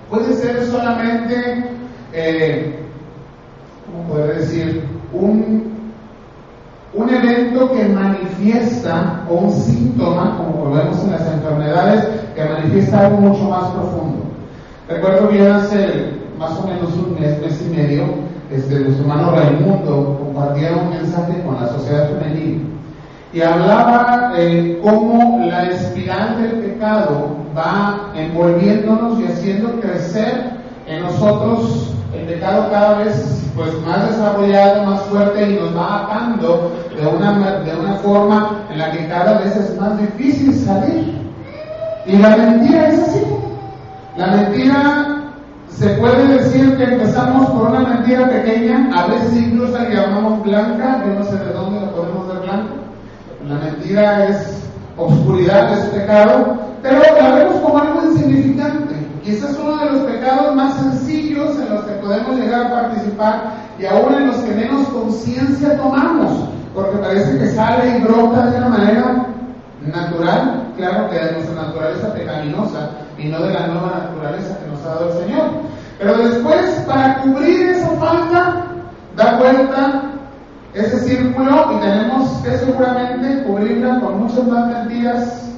puede 0.10 0.34
ser 0.36 0.64
solamente, 0.66 1.66
eh, 2.14 2.83
¿cómo 3.86 4.08
poder 4.10 4.40
decir? 4.40 4.84
Un, 5.14 5.74
un 6.94 7.10
evento 7.10 7.72
que 7.72 7.86
manifiesta, 7.86 9.24
o 9.30 9.36
un 9.36 9.52
síntoma, 9.52 10.38
como 10.38 10.74
vemos 10.74 11.04
en 11.04 11.12
las 11.12 11.28
enfermedades, 11.28 12.08
que 12.36 12.46
manifiesta 12.46 13.08
algo 13.08 13.18
mucho 13.18 13.44
más 13.50 13.66
profundo. 13.72 14.24
Recuerdo 14.88 15.28
bien 15.28 15.48
hace 15.48 16.14
más 16.38 16.52
o 16.60 16.68
menos 16.68 16.94
un 16.94 17.20
mes, 17.20 17.40
mes 17.42 17.62
y 17.66 17.76
medio, 17.76 18.04
este, 18.52 18.80
nuestro 18.80 19.06
hermano 19.06 19.32
Raimundo 19.32 20.20
compartía 20.24 20.74
un 20.76 20.90
mensaje 20.90 21.42
con 21.44 21.56
la 21.56 21.70
sociedad 21.70 22.10
femenil 22.10 22.68
y 23.34 23.42
hablaba 23.42 24.34
eh, 24.38 24.80
cómo 24.84 25.44
la 25.48 25.66
espiral 25.70 26.40
del 26.40 26.52
pecado 26.60 27.36
va 27.58 28.12
envolviéndonos 28.16 29.20
y 29.20 29.26
haciendo 29.26 29.80
crecer 29.80 30.52
en 30.86 31.02
nosotros 31.02 31.93
el 32.24 32.34
pecado 32.34 32.70
cada 32.72 33.00
vez 33.00 33.42
pues 33.56 33.70
más 33.86 34.10
desarrollado, 34.10 34.84
más 34.84 35.02
fuerte 35.04 35.52
y 35.52 35.56
nos 35.56 35.76
va 35.76 36.04
atando 36.04 36.72
de 36.96 37.08
una, 37.08 37.60
de 37.60 37.76
una 37.76 37.96
forma 37.96 38.66
en 38.72 38.80
la 38.80 38.92
que 38.92 39.08
cada 39.08 39.40
vez 39.40 39.56
es 39.56 39.80
más 39.80 40.00
difícil 40.00 40.54
salir. 40.66 41.22
Y 42.06 42.18
la 42.18 42.36
mentira 42.36 42.90
es 42.90 43.00
así. 43.00 43.24
La 44.18 44.28
mentira 44.28 45.24
se 45.70 45.90
puede 45.90 46.28
decir 46.28 46.78
que 46.78 46.84
empezamos 46.84 47.50
por 47.50 47.70
una 47.70 47.80
mentira 47.80 48.30
pequeña, 48.30 48.90
a 48.94 49.08
veces 49.08 49.36
incluso 49.36 49.78
la 49.78 49.90
llamamos 49.90 50.44
blanca, 50.44 51.04
yo 51.06 51.20
no 51.20 51.26
sé 51.26 51.38
de 51.38 51.54
dónde 51.54 51.82
la 51.82 51.92
podemos 51.92 52.28
ver 52.28 52.40
blanca. 52.40 52.74
La 53.48 53.56
mentira 53.56 54.28
es 54.28 54.64
oscuridad, 54.98 55.74
es 55.74 55.86
pecado, 55.88 56.58
pero 56.82 57.00
la 57.00 57.36
vemos 57.36 57.60
como 57.62 57.78
algo 57.80 58.04
insignificante. 58.04 58.93
Quizás 59.24 59.52
es 59.52 59.58
uno 59.58 59.78
de 59.78 59.92
los 59.92 60.02
pecados 60.02 60.54
más 60.54 60.74
sencillos 60.76 61.58
en 61.58 61.74
los 61.74 61.86
que 61.86 61.94
podemos 61.94 62.36
llegar 62.36 62.66
a 62.66 62.72
participar 62.72 63.54
y 63.80 63.86
aún 63.86 64.14
en 64.16 64.28
los 64.28 64.36
que 64.38 64.54
menos 64.54 64.86
conciencia 64.90 65.78
tomamos, 65.78 66.50
porque 66.76 66.98
parece 66.98 67.40
que 67.40 67.48
sale 67.52 67.98
y 67.98 68.02
brota 68.02 68.48
de 68.48 68.58
una 68.58 68.70
manera 68.70 69.26
natural, 69.82 70.68
claro 70.76 71.10
que 71.10 71.20
de 71.20 71.32
nuestra 71.32 71.56
naturaleza 71.56 72.14
pecaminosa 72.14 72.90
y 73.18 73.30
no 73.30 73.42
de 73.44 73.54
la 73.54 73.68
nueva 73.68 74.10
naturaleza 74.10 74.60
que 74.60 74.70
nos 74.70 74.82
ha 74.82 74.90
dado 74.90 75.12
el 75.14 75.26
Señor. 75.26 75.46
Pero 76.00 76.18
después, 76.18 76.84
para 76.86 77.22
cubrir 77.22 77.70
esa 77.70 77.90
falta, 77.92 78.66
da 79.16 79.38
vuelta 79.38 80.02
ese 80.74 81.00
círculo 81.00 81.72
y 81.74 81.80
tenemos 81.80 82.30
que 82.44 82.58
seguramente 82.58 83.44
cubrirla 83.44 84.02
con 84.02 84.24
muchas 84.24 84.46
más 84.48 84.68
mentiras 84.68 85.53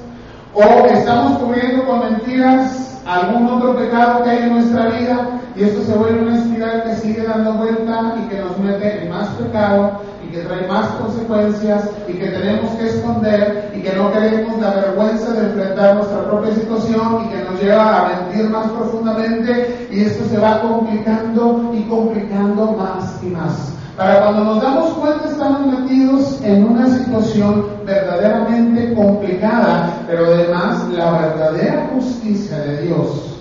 o 0.56 0.86
estamos 0.86 1.38
cubriendo 1.38 1.84
con 1.84 2.00
mentiras 2.00 2.98
algún 3.04 3.46
otro 3.46 3.76
pecado 3.76 4.24
que 4.24 4.30
hay 4.30 4.38
en 4.44 4.54
nuestra 4.54 4.86
vida 4.86 5.40
y 5.54 5.64
esto 5.64 5.82
se 5.84 5.98
vuelve 5.98 6.22
una 6.22 6.38
espiral 6.38 6.82
que 6.84 6.96
sigue 6.96 7.22
dando 7.22 7.52
vuelta 7.52 8.16
y 8.18 8.28
que 8.28 8.40
nos 8.40 8.58
mete 8.58 9.02
en 9.02 9.10
más 9.10 9.28
pecado 9.34 10.00
y 10.24 10.32
que 10.32 10.38
trae 10.40 10.66
más 10.66 10.86
consecuencias 10.92 11.90
y 12.08 12.14
que 12.14 12.28
tenemos 12.28 12.70
que 12.72 12.86
esconder 12.86 13.70
y 13.76 13.82
que 13.82 13.92
no 13.92 14.10
queremos 14.12 14.58
la 14.58 14.70
vergüenza 14.70 15.30
de 15.32 15.46
enfrentar 15.46 15.96
nuestra 15.96 16.24
propia 16.24 16.54
situación 16.54 17.26
y 17.26 17.28
que 17.28 17.44
nos 17.44 17.62
lleva 17.62 17.98
a 17.98 18.08
mentir 18.08 18.48
más 18.48 18.70
profundamente 18.70 19.88
y 19.90 20.04
esto 20.04 20.24
se 20.30 20.38
va 20.38 20.62
complicando 20.62 21.70
y 21.74 21.82
complicando 21.82 22.72
más 22.72 23.22
y 23.22 23.26
más. 23.26 23.75
Para 23.96 24.20
cuando 24.20 24.44
nos 24.44 24.62
damos 24.62 24.90
cuenta 24.90 25.26
estamos 25.26 25.66
metidos 25.66 26.38
en 26.42 26.64
una 26.64 26.86
situación 26.86 27.64
verdaderamente 27.86 28.92
complicada, 28.92 30.02
pero 30.06 30.26
además 30.26 30.86
la 30.92 31.12
verdadera 31.12 31.88
justicia 31.94 32.58
de 32.58 32.82
Dios 32.82 33.38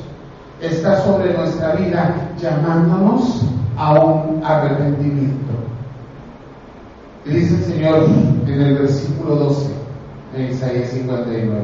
está 0.62 1.01
sobre 1.01 1.33
nuestra 1.33 1.74
vida 1.74 2.15
llamándonos 2.41 3.45
a 3.75 4.00
un 4.00 4.41
arrepentimiento. 4.45 5.53
dice 7.25 7.55
el 7.55 7.63
Señor 7.63 8.05
en 8.47 8.62
el 8.62 8.77
versículo 8.77 9.35
12 9.35 9.69
de 10.38 10.51
Isaías 10.51 10.89
59, 10.91 11.63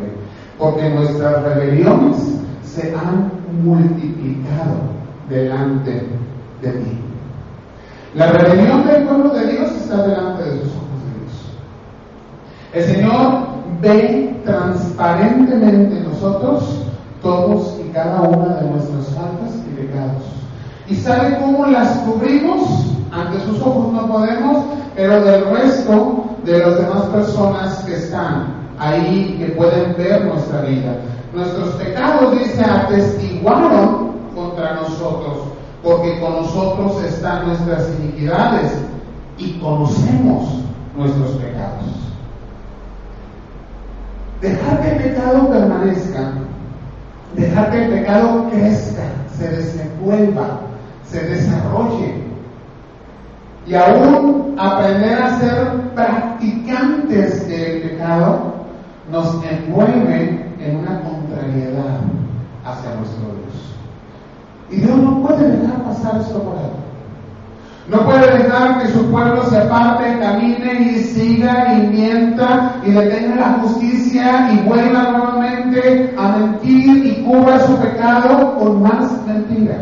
porque 0.60 0.89
nuestras 0.89 1.43
rebeliones 1.43 2.41
se 2.65 2.93
han 2.93 3.31
multiplicado 3.63 4.81
delante 5.29 6.10
de 6.62 6.71
mí. 6.74 7.11
La 8.13 8.27
rebelión 8.27 8.86
del 8.86 9.03
pueblo 9.03 9.30
de 9.30 9.53
Dios 9.53 9.72
está 9.72 10.06
delante 10.06 10.44
de 10.44 10.60
sus 10.60 10.68
ojos 10.68 11.00
de 11.06 11.20
Dios. 11.20 11.53
El 12.74 12.84
Señor 12.84 13.32
ve 13.82 14.41
transparentemente 14.44 15.98
en 15.98 16.03
nosotros 16.10 16.84
todos 17.22 17.80
y 17.80 17.89
cada 17.93 18.21
una 18.21 18.56
de 18.56 18.69
nuestras 18.69 19.06
faltas 19.15 19.56
y 19.65 19.76
pecados. 19.76 20.24
Y 20.89 20.95
sabe 20.95 21.38
cómo 21.39 21.67
las 21.67 22.00
cubrimos, 22.00 22.97
ante 23.13 23.39
sus 23.45 23.62
ojos 23.62 23.93
no 23.93 24.06
podemos, 24.08 24.65
pero 24.93 25.24
del 25.24 25.45
resto 25.45 26.26
de 26.43 26.60
las 26.60 26.80
demás 26.80 27.04
personas 27.13 27.78
que 27.86 27.95
están 27.95 28.47
ahí, 28.78 29.38
que 29.39 29.54
pueden 29.54 29.95
ver 29.95 30.26
nuestra 30.26 30.62
vida. 30.63 30.97
Nuestros 31.34 31.69
pecados, 31.76 32.38
dice, 32.38 32.62
atestiguaron 32.62 34.12
contra 34.36 34.76
nosotros 34.76 35.52
porque 35.84 36.20
con 36.20 36.34
nosotros 36.34 37.04
están 37.04 37.48
nuestras 37.48 37.89
iniquidades 38.00 38.72
y 39.38 39.54
conocemos 39.60 40.63
nuestros 40.96 41.32
pecados. 41.32 41.86
Dejar 44.41 44.82
que 44.82 44.89
el 44.91 44.98
pecado 44.98 45.50
permanezca, 45.50 46.32
dejar 47.36 47.72
que 47.72 47.86
el 47.86 47.91
pecado 47.91 48.50
crezca, 48.52 49.04
se 49.38 49.48
desenvuelva, 49.48 50.60
se 51.10 51.24
desarrolle 51.24 52.22
y 53.67 53.76
aún 53.76 54.56
aprender 54.58 55.22
a 55.22 55.39
ser 55.39 55.82
practicantes 55.96 57.48
del 57.48 57.82
pecado 57.82 58.54
nos 59.12 59.44
envuelve 59.44 60.46
en 60.60 60.78
una 60.78 61.02
contrariedad 61.02 62.00
hacia 62.65 62.96
nuestro 62.96 63.26
Dios. 63.36 63.40
Y 64.71 64.77
Dios 64.77 64.97
no 64.97 65.21
puede 65.21 65.57
dejar 65.57 65.84
pasar 65.84 66.21
esto 66.21 66.41
por 66.41 66.55
alto. 66.55 66.81
No 67.89 68.05
puede 68.05 68.38
dejar 68.38 68.81
que 68.81 68.88
su 68.88 69.12
pueblo 69.12 69.43
se 69.49 69.57
aparte, 69.57 70.17
camine 70.19 70.91
y 70.91 71.03
siga 71.03 71.73
y 71.73 71.88
mienta 71.88 72.75
y 72.86 72.91
detenga 72.91 73.36
la 73.36 73.53
justicia 73.62 74.49
y 74.53 74.67
vuelva 74.67 75.12
nuevamente 75.12 76.15
a 76.17 76.38
mentir 76.38 77.05
y 77.05 77.23
cubra 77.23 77.60
su 77.60 77.75
pecado 77.77 78.55
con 78.57 78.81
más 78.81 79.12
mentira. 79.27 79.75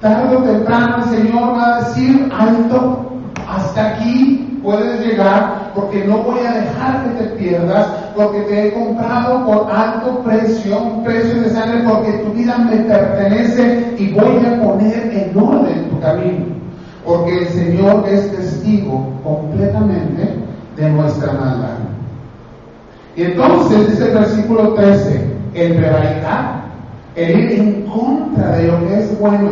Tarde 0.00 0.36
o 0.36 0.42
temprano 0.42 0.96
el 0.98 1.04
Señor 1.04 1.56
va 1.56 1.76
a 1.76 1.78
decir, 1.80 2.32
alto, 2.34 3.10
hasta 3.46 3.88
aquí 3.88 4.60
puedes 4.62 5.06
llegar 5.06 5.72
porque 5.74 6.04
no 6.06 6.18
voy 6.18 6.38
a 6.40 6.52
dejar 6.52 7.04
que 7.04 7.24
te 7.24 7.24
pierdas, 7.36 7.86
porque 8.14 8.40
te 8.42 8.68
he 8.68 8.72
comprado 8.72 9.44
por 9.44 9.70
alto 9.70 10.20
precio, 10.20 10.80
un 10.80 11.04
precio 11.04 11.42
de 11.42 11.50
sangre, 11.50 11.82
porque 11.88 12.12
tu 12.12 12.32
vida 12.32 12.58
me 12.58 12.76
pertenece 12.76 13.94
y 13.98 14.12
voy 14.12 14.44
a 14.46 14.62
poner 14.62 15.10
en 15.12 15.38
orden 15.38 15.90
tu 15.90 16.00
camino, 16.00 16.46
porque 17.04 17.38
el 17.38 17.48
Señor 17.48 18.04
es 18.08 18.30
testigo 18.30 19.12
completamente 19.22 20.34
de 20.76 20.90
nuestra 20.90 21.32
maldad. 21.32 21.78
Y 23.16 23.22
entonces 23.22 23.90
dice 23.90 24.08
el 24.08 24.18
versículo 24.18 24.74
13, 24.74 25.24
el 25.54 25.76
prevaricar, 25.76 26.64
el 27.14 27.38
ir 27.38 27.60
en 27.60 27.82
contra 27.86 28.56
de 28.56 28.68
lo 28.68 28.86
que 28.86 28.98
es 28.98 29.20
bueno, 29.20 29.50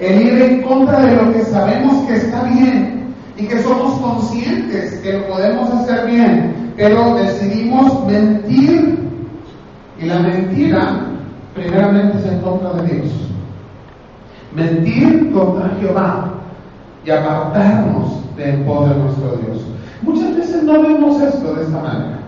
el 0.00 0.22
ir 0.22 0.42
en 0.42 0.62
contra 0.62 1.00
de 1.00 1.16
lo 1.16 1.32
que 1.32 1.44
sabemos 1.44 2.06
que 2.06 2.16
está 2.16 2.42
bien, 2.44 2.98
y 3.38 3.46
que 3.46 3.62
somos 3.62 4.00
conscientes 4.00 4.94
que 4.98 5.12
lo 5.12 5.26
podemos 5.28 5.70
hacer 5.70 6.06
bien, 6.06 6.67
pero 6.78 7.16
decidimos 7.16 8.06
mentir 8.06 8.96
y 10.00 10.06
la 10.06 10.20
mentira 10.20 11.00
primeramente 11.52 12.18
es 12.18 12.26
en 12.26 12.40
contra 12.40 12.72
de 12.74 12.94
Dios. 12.94 13.12
Mentir 14.54 15.32
contra 15.32 15.70
Jehová 15.80 16.30
y 17.04 17.10
apartarnos 17.10 18.36
del 18.36 18.60
poder 18.60 18.94
de 18.94 19.02
nuestro 19.02 19.36
Dios. 19.44 19.66
Muchas 20.02 20.36
veces 20.36 20.62
no 20.62 20.80
vemos 20.80 21.20
esto 21.20 21.52
de 21.54 21.64
esta 21.64 21.80
manera. 21.80 22.18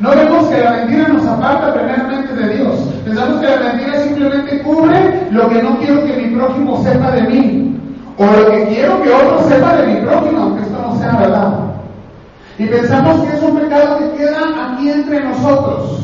No 0.00 0.10
vemos 0.10 0.46
que 0.48 0.58
la 0.58 0.72
mentira 0.72 1.08
nos 1.08 1.24
aparta 1.24 1.72
primeramente 1.72 2.34
de 2.34 2.56
Dios. 2.56 2.74
Pensamos 3.04 3.40
que 3.40 3.46
la 3.46 3.72
mentira 3.72 4.00
simplemente 4.00 4.62
cubre 4.62 5.28
lo 5.30 5.48
que 5.48 5.62
no 5.62 5.78
quiero 5.78 6.04
que 6.04 6.16
mi 6.16 6.34
prójimo 6.34 6.82
sepa 6.82 7.12
de 7.12 7.22
mí 7.22 7.80
o 8.16 8.26
lo 8.26 8.50
que 8.50 8.66
quiero 8.66 9.00
que 9.02 9.10
otro 9.10 9.48
sepa 9.48 9.76
de 9.76 9.86
mi 9.86 10.00
prójimo, 10.00 10.38
aunque 10.42 10.62
esto 10.62 10.78
no 10.82 10.98
sea 10.98 11.16
verdad. 11.16 11.47
Y 12.58 12.66
pensamos 12.66 13.20
que 13.20 13.36
es 13.36 13.42
un 13.42 13.56
pecado 13.56 13.98
que 13.98 14.18
queda 14.18 14.72
aquí 14.72 14.90
entre 14.90 15.22
nosotros, 15.22 16.00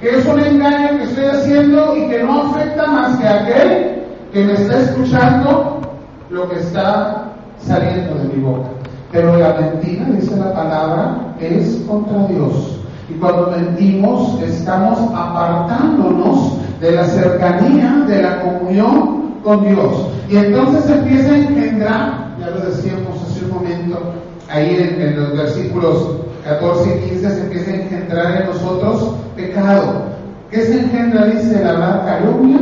que 0.00 0.18
es 0.18 0.26
un 0.26 0.38
engaño 0.38 0.98
que 0.98 1.04
estoy 1.04 1.24
haciendo 1.24 1.96
y 1.96 2.08
que 2.08 2.22
no 2.22 2.42
afecta 2.42 2.86
más 2.86 3.16
que 3.16 3.26
a 3.26 3.42
aquel 3.42 4.02
que 4.30 4.44
me 4.44 4.52
está 4.52 4.78
escuchando 4.78 5.80
lo 6.28 6.48
que 6.50 6.56
está 6.56 7.32
saliendo 7.58 8.14
de 8.16 8.24
mi 8.34 8.42
boca. 8.42 8.68
Pero 9.10 9.38
la 9.38 9.54
mentira, 9.54 10.04
dice 10.10 10.36
la 10.36 10.52
palabra, 10.52 11.34
es 11.40 11.82
contra 11.88 12.26
Dios. 12.26 12.78
Y 13.08 13.14
cuando 13.14 13.52
mentimos, 13.52 14.42
estamos 14.42 14.98
apartándonos 15.14 16.58
de 16.80 16.92
la 16.92 17.04
cercanía, 17.04 18.04
de 18.06 18.20
la 18.20 18.42
comunión 18.42 19.36
con 19.42 19.64
Dios. 19.64 20.08
Y 20.28 20.36
entonces 20.36 20.90
empieza 20.90 21.32
a 21.32 21.38
engendrar, 21.38 22.36
ya 22.38 22.50
lo 22.50 22.60
decíamos 22.60 23.22
hace 23.22 23.44
un 23.46 23.52
momento, 23.52 24.12
ahí 24.50 24.76
en, 24.76 25.16
los 25.16 25.36
versículos 25.36 26.16
14 26.44 26.96
y 26.96 27.10
15 27.10 27.30
se 27.30 27.40
empieza 27.42 27.70
a 27.70 27.74
engendrar 27.74 28.40
en 28.40 28.46
nosotros 28.48 29.16
pecado. 29.34 30.02
¿Qué 30.50 30.62
se 30.62 30.80
engendra? 30.80 31.26
Dice 31.26 31.64
hablar 31.64 32.04
calumnia 32.04 32.60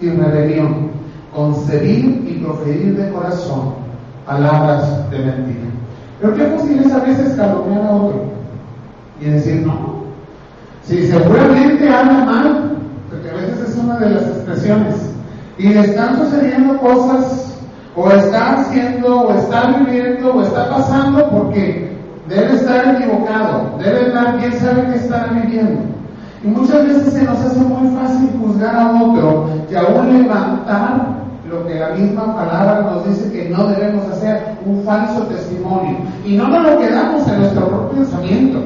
y 0.00 0.10
rebelión, 0.10 0.90
concebir 1.34 2.24
y 2.28 2.44
proferir 2.44 2.96
de 2.96 3.10
corazón 3.10 3.74
palabras 4.26 5.10
de 5.10 5.18
mentira. 5.18 5.68
Pero 6.20 6.34
qué 6.34 6.44
fácil 6.44 6.80
es 6.80 6.92
a 6.92 6.98
veces 7.00 7.34
calumniar 7.34 7.86
a 7.86 7.92
otro. 7.92 8.22
y 9.20 9.24
decir 9.24 9.66
no. 9.66 9.98
Si 10.84 11.06
seguramente 11.06 11.88
habla 11.88 12.24
mal, 12.24 12.72
porque 13.10 13.30
a 13.30 13.34
veces 13.34 13.70
es 13.70 13.76
una 13.76 13.98
de 13.98 14.10
las 14.10 14.22
expresiones, 14.22 14.94
y 15.58 15.68
le 15.68 15.80
están 15.80 16.18
sucediendo 16.18 16.78
cosas, 16.78 17.47
o 17.98 18.10
está 18.12 18.60
haciendo, 18.60 19.22
o 19.22 19.34
está 19.34 19.76
viviendo, 19.78 20.32
o 20.32 20.42
está 20.42 20.70
pasando, 20.70 21.28
porque 21.30 21.90
debe 22.28 22.54
estar 22.54 22.94
equivocado, 22.94 23.76
debe 23.78 24.06
estar, 24.06 24.38
quién 24.38 24.52
sabe 24.52 24.86
qué 24.92 24.98
estará 24.98 25.32
viviendo. 25.32 25.80
Y 26.44 26.46
muchas 26.46 26.86
veces 26.86 27.12
se 27.12 27.24
nos 27.24 27.40
hace 27.40 27.58
muy 27.58 27.88
fácil 27.96 28.30
juzgar 28.40 28.76
a 28.76 29.02
otro 29.02 29.48
y 29.68 29.74
aún 29.74 30.22
levantar 30.22 31.18
lo 31.50 31.66
que 31.66 31.74
la 31.74 31.88
misma 31.88 32.36
palabra 32.36 32.82
nos 32.82 33.04
dice 33.08 33.32
que 33.32 33.48
no 33.48 33.66
debemos 33.66 34.06
hacer, 34.12 34.56
un 34.64 34.84
falso 34.84 35.22
testimonio. 35.22 35.96
Y 36.24 36.36
no 36.36 36.46
nos 36.46 36.62
lo 36.62 36.78
quedamos 36.78 37.26
en 37.26 37.40
nuestro 37.40 37.66
propio 37.66 37.98
pensamiento, 37.98 38.60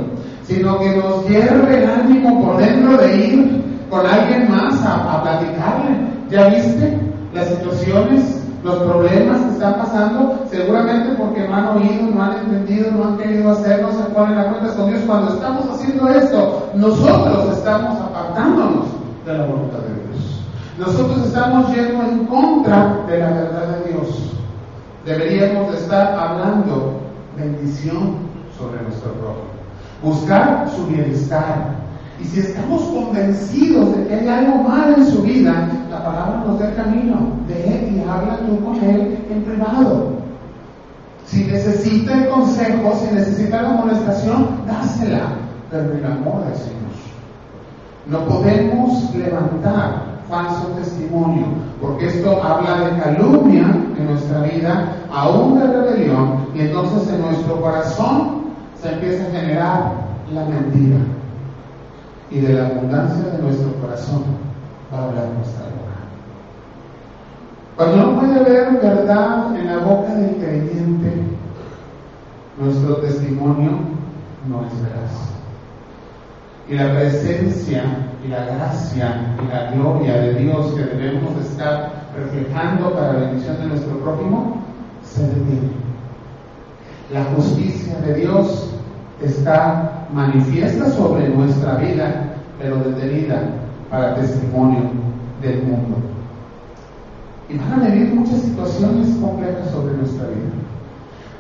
sino 0.45 0.79
que 0.79 0.97
nos 0.97 1.27
hierve 1.27 1.85
el 1.85 1.91
ánimo 1.91 2.45
por 2.45 2.59
dentro 2.59 2.99
de 2.99 3.17
ir 3.17 3.65
con 3.89 4.05
alguien 4.05 4.51
más 4.51 4.85
a, 4.85 5.15
a 5.15 5.23
platicarle. 5.23 5.97
¿Ya 6.29 6.49
viste 6.49 6.99
las 7.33 7.49
situaciones? 7.49 8.42
Los 8.63 8.77
problemas 8.77 9.41
que 9.41 9.51
están 9.51 9.75
pasando, 9.75 10.39
seguramente 10.51 11.15
porque 11.17 11.49
no 11.49 11.55
han 11.55 11.69
oído, 11.77 12.11
no 12.15 12.23
han 12.23 12.39
entendido, 12.39 12.93
no 12.93 13.05
han 13.05 13.19
querido 13.19 13.51
hacer, 13.51 13.83
no 13.83 13.93
se 13.93 14.05
ponen 14.11 14.39
a 14.39 14.45
cuenta 14.45 14.75
con 14.77 14.91
Dios. 14.91 15.03
Cuando 15.07 15.35
estamos 15.35 15.69
haciendo 15.69 16.09
esto, 16.09 16.71
nosotros 16.75 17.59
estamos 17.59 18.01
apartándonos 18.01 18.87
de 19.27 19.39
la 19.39 19.47
voluntad 19.47 19.79
de 19.79 19.95
Dios. 19.95 20.45
Nosotros 20.79 21.27
estamos 21.27 21.75
yendo 21.75 22.03
en 22.05 22.27
contra 22.27 22.99
de 23.09 23.19
la 23.19 23.31
verdad 23.31 23.79
de 23.79 23.93
Dios. 23.93 24.33
Deberíamos 25.05 25.73
de 25.73 25.79
estar 25.79 26.15
hablando 26.15 27.01
bendición 27.37 28.17
sobre 28.57 28.81
nuestro 28.83 29.13
prójimo, 29.15 29.51
buscar 30.03 30.71
su 30.71 30.87
bienestar, 30.87 31.82
y 32.23 32.25
si 32.27 32.41
estamos 32.41 32.83
convencidos 32.83 33.97
de 33.97 34.07
que 34.07 34.15
hay 34.15 34.29
algo 34.29 34.63
mal 34.63 34.95
en 34.97 35.07
su 35.07 35.23
vida, 35.23 35.69
la 35.91 36.05
palabra 36.05 36.45
nos 36.47 36.59
da 36.59 36.69
el 36.69 36.77
camino. 36.77 37.17
De 37.49 37.65
él 37.65 37.97
y 37.97 38.09
habla 38.09 38.39
tú 38.47 38.65
con 38.65 38.77
él 38.77 39.19
en 39.29 39.43
privado. 39.43 40.13
Si 41.27 41.45
necesita 41.45 42.15
el 42.15 42.29
consejo, 42.29 42.93
si 43.01 43.15
necesita 43.15 43.63
la 43.63 43.71
amonestación, 43.71 44.49
dásela, 44.67 45.33
pero 45.71 45.93
el 45.95 46.05
amor 46.05 46.45
del 46.45 46.55
Señor. 46.55 46.83
No 48.07 48.21
podemos 48.27 49.15
levantar 49.15 50.13
falso 50.29 50.67
testimonio, 50.79 51.47
porque 51.81 52.07
esto 52.07 52.41
habla 52.43 52.89
de 52.89 53.03
calumnia 53.03 53.67
en 53.99 54.07
nuestra 54.07 54.43
vida, 54.43 54.93
aún 55.13 55.59
de 55.59 55.67
rebelión, 55.67 56.47
y 56.55 56.61
entonces 56.61 57.13
en 57.13 57.21
nuestro 57.23 57.61
corazón 57.61 58.43
se 58.81 58.93
empieza 58.93 59.25
a 59.25 59.41
generar 59.41 59.93
la 60.33 60.45
mentira 60.45 60.99
y 62.33 62.41
de 62.41 62.55
la 62.55 62.67
abundancia 62.67 63.31
de 63.31 63.43
nuestro 63.43 63.75
corazón 63.75 64.25
va 64.93 64.99
a 64.99 65.05
hablar 65.05 65.27
nuestra 65.37 65.65
boca. 65.67 65.83
Cuando 67.77 67.97
no 67.97 68.21
puede 68.21 68.41
haber 68.41 68.81
verdad 68.81 69.55
en 69.57 69.67
la 69.67 69.79
boca 69.79 70.15
del 70.15 70.37
creyente, 70.37 71.13
nuestro 72.59 72.97
testimonio 72.97 73.73
no 74.49 74.65
es 74.65 74.83
veraz. 74.83 75.33
Y 76.69 76.75
la 76.75 76.95
presencia 76.95 77.83
y 78.25 78.29
la 78.29 78.45
gracia 78.47 79.35
y 79.43 79.53
la 79.53 79.73
gloria 79.73 80.17
de 80.17 80.35
Dios 80.35 80.73
que 80.73 80.85
debemos 80.85 81.37
estar 81.45 81.93
reflejando 82.17 82.93
para 82.93 83.13
la 83.13 83.19
bendición 83.21 83.59
de 83.59 83.67
nuestro 83.67 83.99
prójimo 83.99 84.63
se 85.05 85.27
detiene. 85.27 85.83
La 87.13 87.25
justicia 87.35 87.99
de 88.01 88.15
Dios 88.15 88.71
está 89.21 90.02
manifiesta 90.13 90.91
sobre 90.91 91.29
nuestra 91.29 91.77
vida, 91.77 92.35
pero 92.59 92.77
detenida 92.79 93.43
para 93.91 94.15
testimonio 94.17 94.81
del 95.41 95.63
mundo. 95.63 95.97
Y 97.49 97.59
van 97.59 97.73
a 97.81 97.85
venir 97.89 98.15
muchas 98.15 98.41
situaciones 98.41 99.09
complejas 99.21 99.71
sobre 99.71 99.97
nuestra 99.97 100.27
vida. 100.29 100.53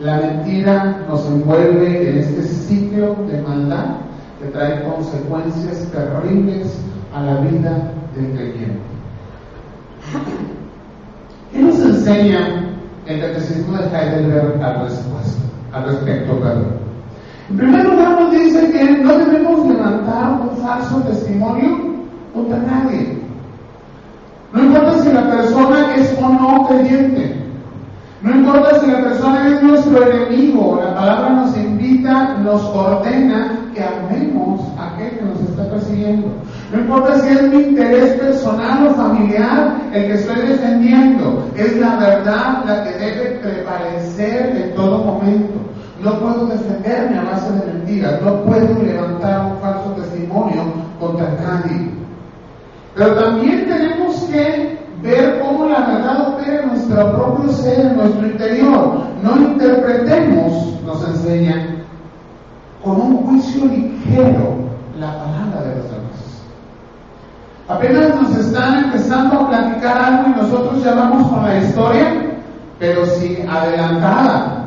La 0.01 0.17
mentira 0.17 1.05
nos 1.09 1.27
envuelve 1.27 2.11
en 2.11 2.19
este 2.19 2.43
ciclo 2.43 3.17
de 3.31 3.41
maldad 3.43 3.97
que 4.41 4.49
trae 4.49 4.83
consecuencias 4.83 5.89
terribles 5.93 6.77
a 7.15 7.23
la 7.23 7.41
vida 7.41 7.93
del 8.17 8.33
creyente. 8.33 8.81
¿Qué 11.53 11.63
nos 11.63 11.79
enseña 11.81 12.69
el 13.07 13.21
catecismo 13.21 13.77
de 13.77 13.85
Heidelberg 13.85 14.61
al, 14.63 15.85
respecto? 15.87 16.82
En 17.53 17.59
primer 17.59 17.85
lugar 17.85 18.19
nos 18.19 18.33
dice 18.33 18.71
que 18.71 18.83
no 19.03 19.13
debemos 19.19 19.67
levantar 19.67 20.41
un 20.41 20.57
falso 20.57 21.03
testimonio 21.03 21.97
contra 22.33 22.57
nadie. 22.61 23.19
No 24.55 24.65
importa 24.65 24.99
si 25.01 25.13
la 25.13 25.31
persona 25.31 25.95
es 25.95 26.17
o 26.19 26.29
no 26.31 26.67
creyente. 26.67 27.37
No 28.23 28.31
importa 28.31 28.81
si 28.81 28.87
la 28.91 29.03
persona 29.03 29.49
es 29.49 29.63
nuestro 29.63 30.03
enemigo. 30.03 30.81
La 30.83 30.95
palabra 30.95 31.29
nos 31.29 31.55
invita, 31.59 32.39
nos 32.43 32.63
ordena 32.75 33.59
que 33.75 33.85
amemos 33.85 34.63
a 34.79 34.95
aquel 34.95 35.19
que 35.19 35.25
nos 35.27 35.41
está 35.43 35.69
persiguiendo. 35.69 36.29
No 36.73 36.81
importa 36.81 37.19
si 37.19 37.29
es 37.35 37.43
mi 37.51 37.65
interés 37.65 38.19
personal 38.19 38.87
o 38.87 38.95
familiar 38.95 39.77
el 39.93 40.07
que 40.07 40.15
estoy 40.15 40.41
defendiendo. 40.49 41.45
Es 41.55 41.77
la 41.77 41.97
verdad 41.97 42.65
la 42.65 42.85
que 42.85 42.93
debe 42.93 43.41
prevalecer 43.43 44.57
en 44.57 44.75
todo 44.75 45.05
momento. 45.05 45.72
No 46.03 46.19
puedo 46.19 46.47
defenderme 46.47 47.17
a 47.17 47.23
base 47.23 47.53
de 47.53 47.73
mentiras, 47.73 48.21
no 48.23 48.43
puedo 48.43 48.83
levantar 48.83 49.53
un 49.53 49.59
falso 49.59 49.91
testimonio 49.93 50.65
contra 50.99 51.29
nadie. 51.41 51.91
Pero 52.97 53.15
también 53.15 53.69
tenemos 53.69 54.17
que 54.25 54.81
ver 55.01 55.41
cómo 55.41 55.67
la 55.67 55.87
verdad 55.87 56.35
opera 56.35 56.63
en 56.63 56.69
nuestro 56.71 57.13
propio 57.13 57.53
ser, 57.53 57.87
en 57.87 57.97
nuestro 57.97 58.27
interior. 58.27 59.03
No 59.23 59.37
interpretemos, 59.37 60.83
nos 60.85 61.07
enseña, 61.07 61.85
con 62.83 63.01
un 63.01 63.17
juicio 63.19 63.67
ligero 63.67 64.57
la 64.99 65.17
palabra 65.19 65.63
de 65.63 65.77
los 65.77 65.85
demás. 65.85 66.43
Apenas 67.69 68.21
nos 68.21 68.37
están 68.39 68.87
empezando 68.87 69.39
a 69.39 69.49
platicar 69.49 70.03
algo 70.03 70.31
y 70.31 70.41
nosotros 70.41 70.83
ya 70.83 70.95
vamos 70.95 71.31
con 71.31 71.45
la 71.45 71.59
historia, 71.59 72.07
pero 72.81 73.07
si 73.07 73.39
adelantada 73.49 74.62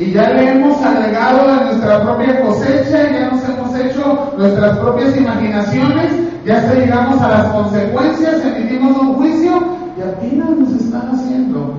y 0.00 0.12
ya 0.12 0.30
le 0.30 0.50
hemos 0.50 0.80
agregado 0.80 1.46
a 1.46 1.64
nuestra 1.64 2.02
propia 2.02 2.40
cosecha, 2.40 3.12
ya 3.12 3.30
nos 3.30 3.46
hemos 3.46 3.78
hecho 3.78 4.32
nuestras 4.38 4.78
propias 4.78 5.14
imaginaciones, 5.14 6.12
ya 6.46 6.62
se 6.62 6.80
llegamos 6.80 7.20
a 7.20 7.28
las 7.28 7.46
consecuencias, 7.48 8.42
emitimos 8.46 8.96
un 8.96 9.14
juicio 9.16 9.62
y 9.98 10.00
apenas 10.00 10.50
nos 10.56 10.72
están 10.72 11.10
haciendo 11.10 11.74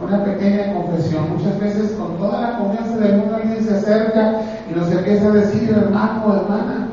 una 0.00 0.22
pequeña 0.22 0.72
confesión. 0.72 1.24
Muchas 1.36 1.58
veces 1.58 1.90
con 1.98 2.16
toda 2.16 2.42
la 2.42 2.58
confianza 2.58 2.96
del 2.96 3.16
mundo 3.16 3.36
alguien 3.42 3.64
se 3.64 3.74
acerca 3.74 4.40
y 4.70 4.78
nos 4.78 4.92
empieza 4.92 5.26
a 5.26 5.32
decir, 5.32 5.68
hermano 5.76 6.26
o 6.26 6.32
hermana, 6.32 6.86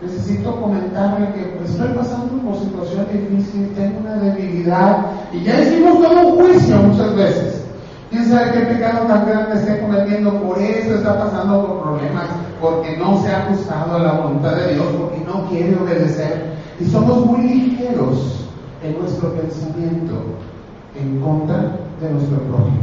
necesito 0.00 0.58
comentarle 0.62 1.26
que 1.34 1.42
pues, 1.58 1.72
estoy 1.72 1.88
pasando 1.88 2.38
por 2.38 2.58
situación 2.58 3.06
difícil, 3.12 3.70
tengo 3.76 4.00
una 4.00 4.14
debilidad 4.14 4.96
y 5.30 5.44
ya 5.44 5.60
hicimos 5.60 6.00
todo 6.00 6.26
un 6.26 6.36
juicio 6.36 6.76
muchas 6.78 7.14
veces. 7.16 7.51
¿Quién 8.12 8.26
sabe 8.26 8.52
qué 8.52 8.60
pecado 8.66 9.06
tan 9.06 9.26
grande 9.26 9.54
esté 9.54 9.80
cometiendo? 9.80 10.38
Por 10.42 10.58
eso 10.58 10.96
está 10.96 11.18
pasando 11.18 11.66
por 11.66 11.82
problemas, 11.82 12.26
porque 12.60 12.94
no 12.98 13.22
se 13.22 13.32
ha 13.32 13.44
ajustado 13.44 13.96
a 13.96 14.00
la 14.00 14.12
voluntad 14.12 14.54
de 14.54 14.74
Dios, 14.74 14.86
porque 14.98 15.24
no 15.24 15.48
quiere 15.48 15.74
obedecer. 15.76 16.52
Y 16.78 16.84
somos 16.84 17.24
muy 17.24 17.40
ligeros 17.40 18.46
en 18.82 18.98
nuestro 18.98 19.32
pensamiento 19.32 20.14
en 20.94 21.20
contra 21.22 21.56
de 22.02 22.10
nuestro 22.10 22.36
prójimo. 22.40 22.82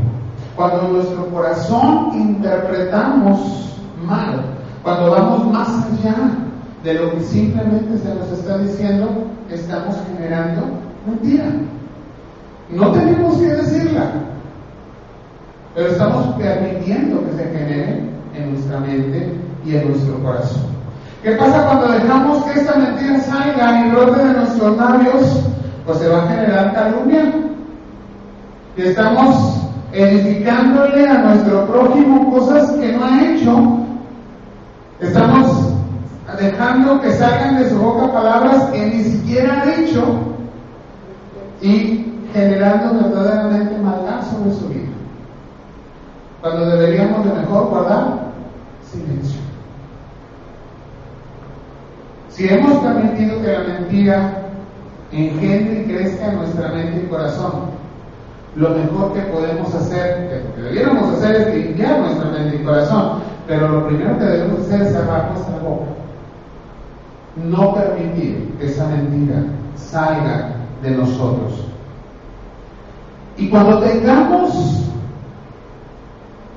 Cuando 0.56 0.88
en 0.88 0.94
nuestro 0.94 1.28
corazón 1.28 2.10
interpretamos 2.15 3.76
mal, 4.04 4.42
cuando 4.82 5.12
vamos 5.12 5.54
más 5.54 5.70
allá 5.70 6.32
de 6.84 6.94
lo 6.96 7.12
que 7.12 7.22
simplemente 7.22 8.00
se 8.00 8.15
nos 8.15 8.32
está 8.32 8.58
diciendo, 8.58 9.08
estamos 9.52 9.96
generando 10.08 10.62
mentira. 11.06 11.46
No 12.72 12.92
tenemos 12.94 13.38
que 13.38 13.48
decirla, 13.48 14.12
pero 15.80 15.92
estamos 15.92 16.36
permitiendo 16.36 17.24
que 17.26 17.38
se 17.38 17.44
genere 17.58 18.04
en 18.36 18.52
nuestra 18.52 18.82
mente 18.82 19.34
y 19.65 19.76
en 19.78 19.88
nuestro 19.89 20.22
corazón. 20.22 20.63
¿Qué 21.24 21.32
pasa 21.32 21.65
cuando 21.68 21.88
dejamos 21.88 22.44
que 22.44 22.60
esta 22.60 22.76
mentira 22.76 23.18
salga 23.22 23.80
y 23.80 23.92
brote 23.92 24.26
de 24.26 24.34
nuestros 24.34 24.76
labios? 24.76 25.39
Pues 25.86 26.00
se 26.00 26.10
va 26.10 26.26
a 26.26 26.28
generar 26.28 26.74
calumnia. 26.74 27.34
Y 28.76 28.82
estamos 28.82 29.62
edificándole 29.94 31.08
a 31.08 31.20
nuestro 31.20 31.65
prójimo 31.68 32.30
cosas 32.30 32.72
que 32.72 32.92
no 32.92 33.06
ha 33.06 33.22
hecho. 33.24 33.78
Estamos 35.00 35.76
dejando 36.42 37.00
que 37.00 37.12
salgan 37.13 37.56
de 37.56 37.70
su 37.70 37.78
boca 37.78 38.12
palabras 38.12 38.65
que 38.74 38.86
ni 38.86 39.04
siquiera 39.06 39.62
ha 39.62 39.65
dicho 39.65 40.04
y 41.62 42.06
generando 42.34 43.02
verdaderamente 43.02 43.78
maldad 43.78 44.22
sobre 44.30 44.54
su 44.56 44.68
vida 44.68 44.79
cuando 46.41 46.65
deberíamos 46.65 47.25
de 47.25 47.34
mejor 47.34 47.69
guardar 47.69 48.19
silencio. 48.89 49.39
Si 52.30 52.47
hemos 52.47 52.78
permitido 52.78 53.41
que 53.41 53.52
la 53.52 53.60
mentira 53.60 54.34
engendre 55.12 55.82
y 55.82 55.91
crezca 55.91 56.32
en 56.32 56.38
nuestra 56.38 56.69
mente 56.69 57.04
y 57.04 57.10
corazón, 57.10 57.52
lo 58.56 58.69
mejor 58.69 59.13
que 59.13 59.21
podemos 59.21 59.73
hacer, 59.75 60.45
que 60.56 60.62
debiéramos 60.62 61.15
hacer 61.15 61.36
es 61.36 61.56
limpiar 61.56 61.99
nuestra 61.99 62.30
mente 62.32 62.56
y 62.56 62.63
corazón, 62.63 63.19
pero 63.47 63.67
lo 63.67 63.88
primero 63.88 64.17
que 64.17 64.25
debemos 64.25 64.62
hacer 64.62 64.82
es 64.84 64.93
cerrar 64.93 65.32
nuestra 65.32 65.58
boca. 65.60 65.86
No 67.36 67.73
permitir 67.73 68.56
que 68.60 68.65
esa 68.67 68.88
mentira 68.88 69.43
salga 69.75 70.52
de 70.82 70.91
nosotros. 70.91 71.65
Y 73.38 73.49
cuando 73.49 73.80
tengamos 73.80 74.88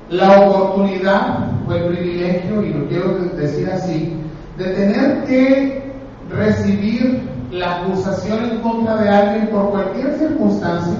la 0.09 0.39
oportunidad 0.41 1.51
o 1.67 1.73
el 1.73 1.85
privilegio, 1.85 2.63
y 2.63 2.73
lo 2.73 2.87
quiero 2.87 3.15
decir 3.35 3.69
así, 3.69 4.13
de 4.57 4.65
tener 4.65 5.23
que 5.25 5.91
recibir 6.29 7.21
la 7.51 7.81
acusación 7.81 8.45
en 8.45 8.57
contra 8.59 8.97
de 8.97 9.09
alguien 9.09 9.47
por 9.47 9.69
cualquier 9.71 10.17
circunstancia. 10.17 10.97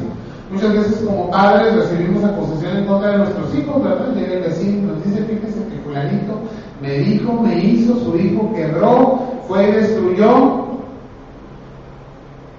Muchas 0.52 0.74
veces 0.74 1.04
como 1.06 1.32
padres 1.32 1.74
recibimos 1.74 2.24
acusación 2.24 2.78
en 2.78 2.86
contra 2.86 3.12
de 3.12 3.18
nuestros 3.20 3.56
hijos, 3.56 3.84
¿verdad? 3.84 4.14
Llega 4.16 4.34
el 4.34 4.44
vecino, 4.44 4.94
nos 4.94 5.04
dice, 5.04 5.24
fíjese 5.24 5.68
que 5.68 5.82
fulanito 5.84 6.42
me 6.84 6.98
dijo, 7.00 7.34
me 7.42 7.60
hizo, 7.60 7.96
su 8.00 8.16
hijo 8.18 8.54
quebró, 8.54 9.20
fue 9.48 9.70
y 9.70 9.72
destruyó. 9.72 10.66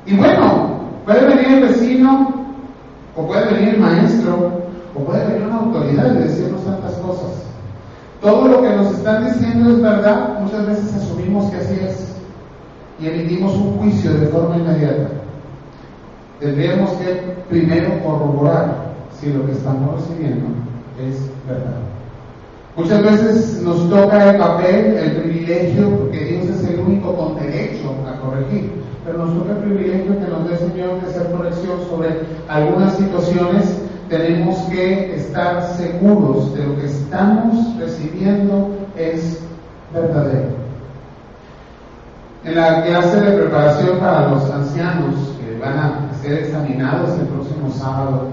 Y 0.07 0.16
bueno, 0.16 0.80
puede 1.04 1.26
venir 1.26 1.59
el 1.59 1.68
vecino, 1.68 2.46
o 3.16 3.26
puede 3.26 3.52
venir 3.52 3.74
el 3.74 3.80
maestro, 3.80 4.63
o 4.94 5.00
puede 5.00 5.26
venir 5.26 5.46
una 5.46 5.59
autoridad 5.59 6.14
y 6.14 6.18
decirnos 6.18 6.64
tantas 6.64 6.92
cosas. 6.94 7.44
Todo 8.20 8.48
lo 8.48 8.62
que 8.62 8.70
nos 8.70 8.92
están 8.94 9.24
diciendo 9.24 9.70
es 9.70 9.83
verdad, 9.83 10.40
muchas 10.40 10.66
veces 10.66 10.94
asumimos 10.94 11.50
que 11.50 11.57
así 11.57 11.74
es 11.80 12.14
y 13.00 13.09
emitimos 13.09 13.54
un 13.54 13.76
juicio 13.78 14.12
de 14.14 14.26
forma 14.28 14.57
inmediata. 14.57 15.09
Tendríamos 16.40 16.90
que 16.92 17.35
primero 17.48 18.02
corroborar 18.02 18.94
si 19.18 19.33
lo 19.33 19.46
que 19.46 19.52
estamos 19.52 20.00
recibiendo 20.00 20.46
es 21.00 21.20
verdad. 21.48 21.80
Muchas 22.76 23.02
veces 23.02 23.62
nos 23.62 23.88
toca 23.88 24.30
el 24.30 24.38
papel, 24.38 24.96
el 24.96 25.12
privilegio, 25.16 25.90
porque 25.90 26.24
Dios 26.24 26.46
es 26.46 26.64
el 26.68 26.80
único 26.80 27.14
con 27.14 27.37
derecho 27.37 27.94
a 28.09 28.20
corregir, 28.20 28.72
pero 29.04 29.18
nos 29.18 29.38
toca 29.38 29.52
el 29.52 29.59
privilegio 29.59 30.18
que 30.18 30.26
nos 30.26 30.48
dé 30.48 30.52
el 30.54 30.59
Señor 30.59 31.00
de 31.00 31.11
hacer 31.11 31.30
corrección 31.30 31.78
sobre 31.88 32.09
algunas 32.48 32.96
situaciones 32.96 33.84
tenemos 34.08 34.58
que 34.70 35.16
estar 35.16 35.62
seguros 35.76 36.54
de 36.54 36.64
lo 36.64 36.76
que 36.78 36.86
estamos 36.86 37.78
recibiendo 37.78 38.76
es 38.96 39.40
verdadero. 39.92 40.64
En 42.44 42.56
la 42.56 42.82
clase 42.82 43.20
de 43.20 43.38
preparación 43.38 43.98
para 43.98 44.28
los 44.28 44.50
ancianos 44.50 45.14
que 45.40 45.58
van 45.58 45.78
a 45.78 46.10
ser 46.22 46.44
examinados 46.44 47.18
el 47.18 47.26
próximo 47.26 47.70
sábado, 47.70 48.28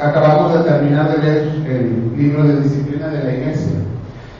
acabamos 0.00 0.54
de 0.54 0.70
terminar 0.70 1.16
de 1.16 1.22
leer 1.22 1.42
el 1.68 2.16
libro 2.16 2.42
de 2.42 2.60
disciplina 2.62 3.08
de 3.08 3.24
la 3.24 3.32
iglesia. 3.32 3.72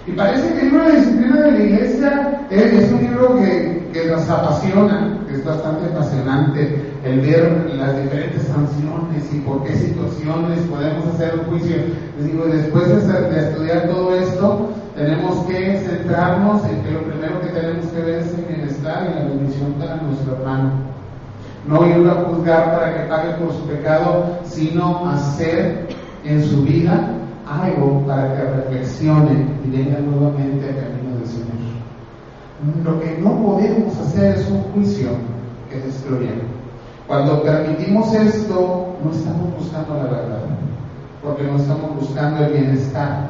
Y 0.07 0.13
parece 0.13 0.53
que 0.53 0.61
el 0.61 0.67
libro 0.67 0.85
de 0.85 0.97
disciplina 0.97 1.41
de 1.43 1.51
la 1.53 1.59
iglesia 1.59 2.41
es, 2.51 2.93
un 2.93 3.01
libro 3.01 3.37
que, 3.37 3.89
que 3.93 4.07
nos 4.07 4.29
apasiona, 4.29 5.19
que 5.29 5.35
es 5.37 5.45
bastante 5.45 5.87
apasionante 5.87 6.94
el 7.05 7.21
ver 7.21 7.71
las 7.77 8.03
diferentes 8.03 8.43
sanciones 8.45 9.33
y 9.33 9.39
por 9.41 9.63
qué 9.65 9.75
situaciones 9.77 10.61
podemos 10.71 11.07
hacer 11.09 11.39
un 11.39 11.45
juicio. 11.47 11.77
Les 12.19 12.27
digo, 12.27 12.47
después 12.47 12.89
de, 12.89 13.49
estudiar 13.49 13.89
todo 13.89 14.15
esto, 14.15 14.71
tenemos 14.97 15.45
que 15.47 15.81
centrarnos 15.81 16.65
en 16.65 16.83
que 16.83 16.91
lo 16.93 17.03
primero 17.03 17.41
que 17.43 17.49
tenemos 17.49 17.87
que 17.87 18.01
ver 18.01 18.21
es 18.21 18.35
el 18.35 18.45
bienestar 18.47 19.11
y 19.11 19.19
la 19.19 19.29
bendición 19.29 19.73
para 19.75 19.97
nuestro 19.97 20.37
hermano. 20.37 20.71
No 21.69 21.87
ir 21.87 22.09
a 22.09 22.15
juzgar 22.25 22.73
para 22.73 22.95
que 22.95 23.09
pague 23.09 23.33
por 23.35 23.53
su 23.53 23.67
pecado, 23.67 24.39
sino 24.45 25.09
hacer 25.11 25.89
en 26.25 26.43
su 26.43 26.63
vida 26.63 27.11
algo 27.47 28.03
para 28.07 28.35
que 28.35 28.43
reflexione 28.43 29.47
y 29.65 29.71
venga 29.71 29.99
nuevamente 30.01 30.69
al 30.69 30.77
camino 30.77 31.19
del 31.19 31.27
Señor. 31.27 31.55
Lo 32.83 33.01
que 33.01 33.19
no 33.19 33.43
podemos 33.43 33.99
hacer 33.99 34.37
es 34.37 34.49
un 34.49 34.63
juicio 34.73 35.09
que 35.71 35.81
destruya. 35.81 36.31
Cuando 37.07 37.43
permitimos 37.43 38.15
esto, 38.15 38.97
no 39.05 39.11
estamos 39.11 39.55
buscando 39.59 39.95
la 39.95 40.05
verdad, 40.05 40.39
porque 41.23 41.43
no 41.43 41.57
estamos 41.57 41.97
buscando 42.01 42.45
el 42.45 42.53
bienestar, 42.53 43.29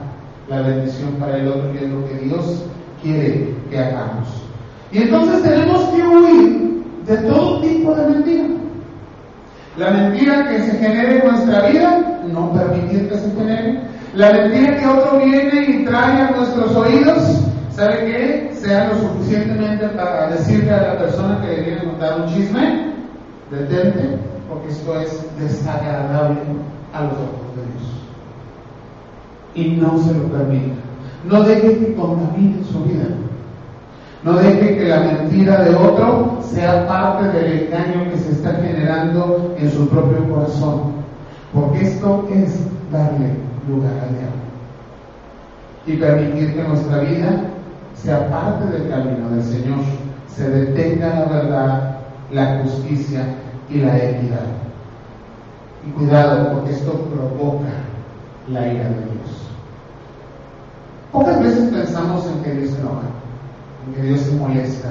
la 0.48 0.60
bendición 0.60 1.10
para 1.18 1.38
el 1.38 1.48
otro, 1.48 1.72
que 1.72 1.84
es 1.84 1.90
lo 1.90 2.06
que 2.06 2.14
Dios 2.18 2.64
quiere 3.02 3.54
que 3.70 3.78
hagamos. 3.78 4.28
Y 4.92 4.98
entonces 4.98 5.42
tenemos 5.42 5.82
que 5.88 6.02
huir 6.06 6.84
de 7.06 7.16
todo 7.16 7.60
tipo 7.62 7.94
de 7.94 8.06
mentira. 8.10 8.44
La 9.76 9.90
mentira 9.90 10.48
que 10.48 10.60
se 10.60 10.78
genere 10.78 11.18
en 11.18 11.28
nuestra 11.28 11.68
vida, 11.68 12.20
no 12.32 12.52
permitir 12.52 13.08
que 13.08 13.18
se 13.18 13.30
genere. 13.32 13.80
La 14.14 14.32
mentira 14.32 14.76
que 14.76 14.86
otro 14.86 15.18
viene 15.18 15.66
y 15.68 15.84
trae 15.84 16.22
a 16.22 16.30
nuestros 16.30 16.76
oídos, 16.76 17.40
¿sabe 17.70 18.04
qué? 18.04 18.50
Sea 18.54 18.88
lo 18.88 19.00
suficientemente 19.00 19.88
para 19.88 20.30
decirle 20.30 20.70
a 20.70 20.94
la 20.94 20.98
persona 20.98 21.40
que 21.42 21.48
le 21.48 21.62
viene 21.62 21.80
a 21.80 21.84
contar 21.84 22.20
un 22.20 22.26
chisme, 22.28 22.93
detente, 23.50 24.18
porque 24.48 24.68
esto 24.70 25.00
es 25.00 25.24
desagradable 25.38 26.40
a 26.92 27.02
los 27.02 27.12
ojos 27.12 27.56
de 27.56 27.62
Dios. 27.72 27.94
Y 29.54 29.80
no 29.80 29.98
se 29.98 30.14
lo 30.14 30.24
permita. 30.24 30.74
No 31.28 31.42
deje 31.42 31.78
que 31.78 31.94
contamine 31.94 32.62
su 32.64 32.84
vida. 32.84 33.06
No 34.22 34.34
deje 34.34 34.76
que 34.76 34.88
la 34.88 35.00
mentira 35.00 35.64
de 35.64 35.74
otro 35.74 36.38
sea 36.42 36.86
parte 36.86 37.28
del 37.28 37.64
engaño 37.64 38.10
que 38.10 38.18
se 38.18 38.32
está 38.32 38.54
generando 38.54 39.54
en 39.58 39.70
su 39.70 39.88
propio 39.88 40.28
corazón. 40.28 40.94
Porque 41.52 41.82
esto 41.82 42.26
es 42.32 42.58
darle 42.90 43.34
lugar 43.68 43.92
al 44.02 44.14
diablo. 44.16 44.44
Y 45.86 45.96
permitir 45.96 46.54
que 46.54 46.68
nuestra 46.68 46.98
vida 47.00 47.44
sea 47.94 48.28
parte 48.30 48.66
del 48.66 48.88
camino 48.88 49.30
del 49.30 49.42
Señor. 49.42 49.78
Se 50.28 50.48
detenga 50.48 51.20
la 51.20 51.24
verdad 51.26 51.93
la 52.34 52.58
justicia 52.62 53.24
y 53.70 53.78
la 53.78 53.96
equidad. 53.96 54.46
Y 55.86 55.90
cuidado, 55.90 56.52
porque 56.52 56.72
esto 56.72 56.92
provoca 56.92 57.70
la 58.48 58.66
ira 58.66 58.84
de 58.84 58.94
Dios. 58.96 59.44
Pocas 61.12 61.40
veces 61.40 61.70
pensamos 61.70 62.26
en 62.26 62.42
que 62.42 62.58
Dios 62.58 62.70
se 62.72 62.80
enoja, 62.80 63.06
en 63.86 63.94
que 63.94 64.02
Dios 64.02 64.20
se 64.20 64.32
molesta, 64.32 64.90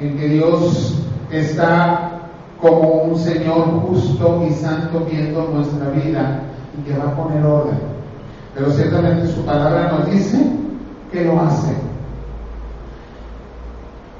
en 0.00 0.16
que 0.18 0.28
Dios 0.28 0.98
está 1.30 2.10
como 2.60 2.88
un 3.02 3.18
Señor 3.18 3.82
justo 3.86 4.44
y 4.48 4.52
santo 4.54 5.06
viendo 5.08 5.48
nuestra 5.52 5.90
vida 5.90 6.40
y 6.76 6.82
que 6.82 6.98
va 6.98 7.10
a 7.10 7.16
poner 7.16 7.44
orden. 7.44 7.78
Pero 8.54 8.70
ciertamente 8.72 9.28
su 9.28 9.44
palabra 9.44 9.92
nos 9.92 10.10
dice 10.10 10.38
que 11.12 11.24
lo 11.24 11.40
hace 11.42 11.85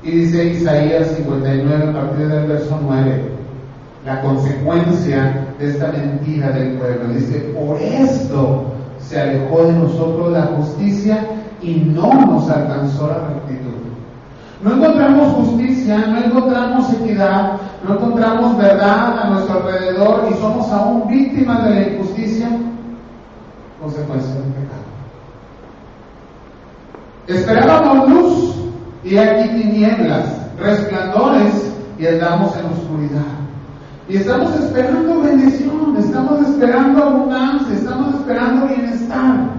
y 0.07 0.11
dice 0.13 0.45
Isaías 0.45 1.09
59 1.17 1.91
a 1.91 1.93
partir 1.93 2.29
del 2.29 2.47
verso 2.47 2.79
9, 2.81 3.23
la 4.05 4.21
consecuencia 4.21 5.49
de 5.59 5.69
esta 5.69 5.89
mentira 5.89 6.51
del 6.51 6.79
pueblo. 6.79 7.09
Dice, 7.13 7.41
por 7.59 7.77
esto 7.81 8.67
se 9.01 9.21
alejó 9.21 9.65
de 9.65 9.73
nosotros 9.73 10.33
la 10.33 10.43
justicia 10.43 11.27
y 11.61 11.75
no 11.75 12.13
nos 12.25 12.49
alcanzó 12.49 13.09
la 13.09 13.19
rectitud. 13.35 13.73
No 14.63 14.75
encontramos 14.77 15.35
justicia, 15.35 15.99
no 15.99 16.19
encontramos 16.19 16.93
equidad, 16.93 17.55
no 17.87 17.95
encontramos 17.95 18.57
verdad 18.59 19.19
a 19.19 19.31
nuestro 19.31 19.59
alrededor 19.59 20.29
y 20.31 20.35
somos 20.35 20.71
aún 20.71 21.09
víctimas 21.09 21.65
de 21.65 21.71
la 21.71 21.89
injusticia, 21.89 22.49
consecuencia 23.83 24.35
del 24.35 24.53
pecado. 24.53 24.87
Esperábamos 27.27 28.09
luz 28.09 28.56
y 29.07 29.17
aquí 29.19 29.49
tinieblas, 29.51 30.25
resplandores 30.59 31.73
y 31.97 32.07
andamos 32.07 32.57
en 32.57 32.67
oscuridad. 32.67 33.37
Y 34.09 34.17
estamos 34.17 34.53
esperando 34.57 35.23
bendición, 35.23 35.97
estamos 35.97 36.49
esperando 36.49 37.05
abundancia, 37.05 37.75
estamos 37.75 38.17
esperando 38.17 38.67
bienestar. 38.67 39.51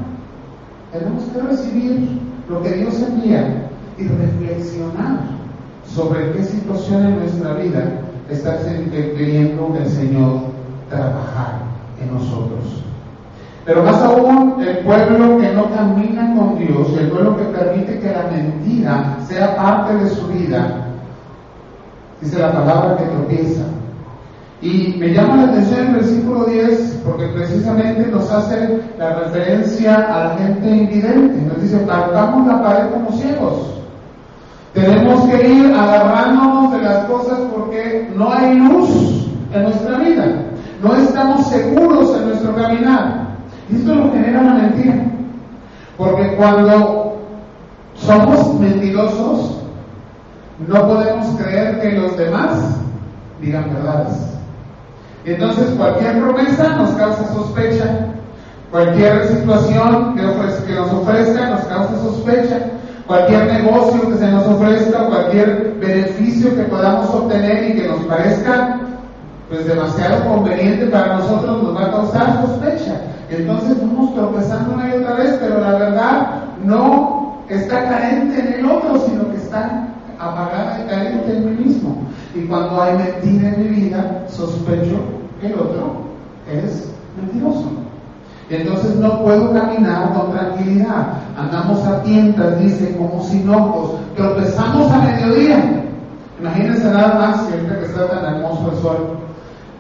Tenemos 0.92 1.24
que 1.26 1.42
recibir 1.42 2.20
lo 2.50 2.62
que 2.62 2.74
Dios 2.74 3.02
envía 3.02 3.70
y 3.98 4.08
reflexionar 4.08 5.22
sobre 5.86 6.32
qué 6.34 6.44
situación 6.44 7.06
en 7.06 7.20
nuestra 7.20 7.54
vida 7.54 8.02
está 8.30 8.58
queriendo 8.66 9.78
el 9.80 9.88
Señor 9.88 10.42
trabajar 10.90 11.60
en 12.02 12.14
nosotros. 12.14 12.84
Pero 13.68 13.84
más 13.84 14.02
aún, 14.02 14.56
el 14.62 14.78
pueblo 14.78 15.38
que 15.40 15.52
no 15.54 15.70
camina 15.76 16.34
con 16.34 16.58
Dios, 16.58 16.88
el 16.98 17.10
pueblo 17.10 17.36
que 17.36 17.44
permite 17.44 18.00
que 18.00 18.14
la 18.14 18.24
mentira 18.32 19.18
sea 19.28 19.58
parte 19.58 19.94
de 19.94 20.10
su 20.10 20.26
vida, 20.28 20.86
dice 22.22 22.40
la 22.40 22.54
palabra 22.54 22.96
que 22.96 23.04
tropieza. 23.04 23.64
Y 24.62 24.96
me 24.98 25.14
llama 25.14 25.36
la 25.36 25.52
atención 25.52 25.88
el 25.88 25.96
versículo 25.96 26.46
10 26.46 27.02
porque 27.06 27.28
precisamente 27.28 28.08
nos 28.08 28.32
hace 28.32 28.80
la 28.98 29.16
referencia 29.16 29.96
a 29.98 30.30
la 30.30 30.38
gente 30.38 30.70
invidente. 30.70 31.42
Nos 31.42 31.62
dice, 31.62 31.78
partamos 31.80 32.48
la 32.48 32.64
pared 32.64 32.90
como 32.92 33.12
ciegos. 33.18 33.74
Tenemos 34.74 35.26
que 35.26 35.46
ir 35.46 35.74
agarrándonos 35.74 36.72
de 36.72 36.82
las 36.84 37.04
cosas 37.06 37.38
porque 37.54 38.10
no 38.16 38.32
hay 38.32 38.58
luz 38.60 39.28
en 39.54 39.64
nuestra 39.64 39.98
vida. 39.98 40.26
No 40.82 40.96
estamos 40.96 41.48
seguros 41.48 42.16
en 42.16 42.30
nuestro 42.30 42.56
caminar. 42.56 43.27
Esto 43.74 43.96
lo 43.96 44.12
genera 44.12 44.42
una 44.42 44.54
mentira. 44.54 44.96
Porque 45.98 46.36
cuando 46.36 47.18
somos 47.96 48.60
mentirosos, 48.60 49.58
no 50.68 50.88
podemos 50.88 51.28
creer 51.42 51.82
que 51.82 51.92
los 51.94 52.18
demás 52.18 52.78
digan 53.42 53.74
verdades. 53.74 54.38
Entonces 55.26 55.72
cualquier 55.78 56.20
promesa 56.20 56.76
nos 56.78 56.92
causa 56.92 57.34
sospecha. 57.34 58.08
Cualquier 58.72 59.28
situación 59.28 60.16
que, 60.16 60.22
nos 60.22 60.92
ofrezca 60.94 61.50
nos 61.50 61.62
causa 61.66 61.96
sospecha. 62.02 62.60
Cualquier 63.08 63.46
negocio 63.54 64.10
que 64.10 64.18
se 64.18 64.32
nos 64.32 64.46
ofrezca, 64.48 65.00
cualquier 65.06 65.76
beneficio 65.80 66.56
que 66.56 66.64
podamos 66.64 67.10
obtener 67.10 67.70
y 67.70 67.82
que 67.82 67.88
nos 67.88 68.02
parezca 68.02 68.80
pues 69.50 69.66
demasiado 69.66 70.26
conveniente 70.26 70.88
para 70.88 71.18
nosotros 71.18 71.64
nos 71.64 71.76
va 71.76 71.86
a 71.86 71.92
causar 71.92 72.46
sospecha. 72.46 72.96
Entonces 73.30 73.80
vamos 73.82 74.14
tropezando 74.14 74.74
una 74.76 74.90
y 74.90 75.00
otra 75.00 75.16
vez, 75.16 75.38
pero 75.42 75.60
la 75.60 75.72
verdad 75.74 76.28
no 76.64 77.38
está 77.50 77.90
carente 77.90 78.40
en 78.40 78.54
el 78.60 78.66
otro, 78.66 79.00
sino 79.00 79.30
que 79.32 79.38
está 79.38 79.88
apagada 80.20 80.80
y 80.84 80.90
carente 80.90 81.38
en 81.38 81.46
mí 81.46 81.66
mismo. 81.66 81.98
Y 82.36 82.42
cuando 82.46 82.82
hay 82.82 82.98
mentira 82.98 83.50
en 83.50 83.62
mi 83.62 83.68
vida, 83.82 84.24
sospecho 84.28 84.98
que 85.42 85.48
el 85.48 85.54
otro 85.54 86.08
es 86.52 86.90
mentiroso. 87.20 87.72
Entonces 88.50 88.96
no 88.96 89.22
puedo 89.24 89.52
caminar 89.52 90.14
con 90.14 90.32
tranquilidad. 90.32 91.08
Andamos 91.38 91.86
a 91.86 92.02
tientas, 92.04 92.58
dice, 92.60 92.96
como 92.98 93.22
sin 93.24 93.50
ojos. 93.50 94.00
Tropezamos 94.16 94.90
a 94.92 95.00
mediodía. 95.00 95.84
Imagínense 96.40 96.86
nada 96.86 97.16
más, 97.16 97.48
que 97.48 97.86
está 97.86 98.08
tan 98.08 98.36
hermoso 98.36 98.72
el 98.72 98.78
sol, 98.82 99.18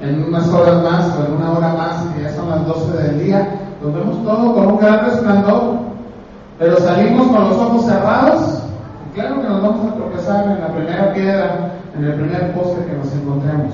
en 0.02 0.24
unas 0.24 0.48
horas 0.50 0.84
más 0.84 1.16
o 1.16 1.26
en 1.26 1.34
una 1.34 1.52
hora 1.52 1.74
más, 1.74 2.04
que 2.14 2.24
ya 2.24 2.34
son 2.36 2.50
las 2.50 2.66
12 2.66 2.98
del 3.04 3.24
día, 3.24 3.48
nos 3.82 3.94
vemos 3.94 4.24
todo 4.24 4.54
con 4.54 4.68
un 4.68 4.78
gran 4.80 5.06
resplandor, 5.06 5.78
pero 6.60 6.78
salimos 6.80 7.28
con 7.28 7.50
los 7.50 7.58
ojos 7.58 7.86
cerrados, 7.86 8.64
y 9.08 9.14
claro 9.16 9.42
que 9.42 9.48
nos 9.48 9.62
vamos 9.62 9.92
a 9.92 9.96
tropezar 9.96 10.46
en 10.46 10.62
la 10.62 10.68
primera 10.68 11.14
piedra, 11.14 11.72
en 11.98 12.06
el 12.06 12.14
primer 12.14 12.54
poste 12.54 12.86
que 12.86 12.98
nos 12.98 13.14
encontremos, 13.14 13.74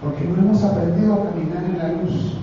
porque 0.00 0.24
no 0.24 0.42
hemos 0.42 0.62
aprendido 0.64 1.14
a 1.14 1.24
caminar 1.24 1.64
en 1.64 1.78
la 1.78 2.02
luz. 2.02 2.38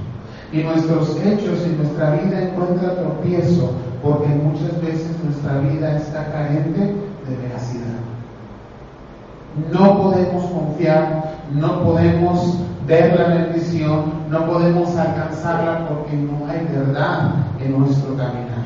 Y 0.52 0.64
nuestros 0.64 1.16
hechos 1.24 1.60
y 1.68 1.76
nuestra 1.78 2.12
vida 2.12 2.42
encuentran 2.42 2.96
tropiezo, 2.96 3.72
porque 4.02 4.30
muchas 4.30 4.82
veces 4.82 5.12
nuestra 5.24 5.60
vida 5.60 5.98
está 5.98 6.26
carente 6.32 6.80
de 6.80 7.38
veracidad. 7.44 8.00
No 9.72 10.02
podemos 10.02 10.44
confiar, 10.46 11.36
no 11.54 11.84
podemos 11.84 12.58
ver 12.90 13.20
la 13.20 13.28
bendición, 13.28 14.14
no 14.32 14.48
podemos 14.48 14.98
alcanzarla 14.98 15.88
porque 15.88 16.18
no 16.18 16.48
hay 16.50 16.68
verdad 16.76 17.36
en 17.64 17.80
nuestro 17.80 18.18
caminar. 18.18 18.66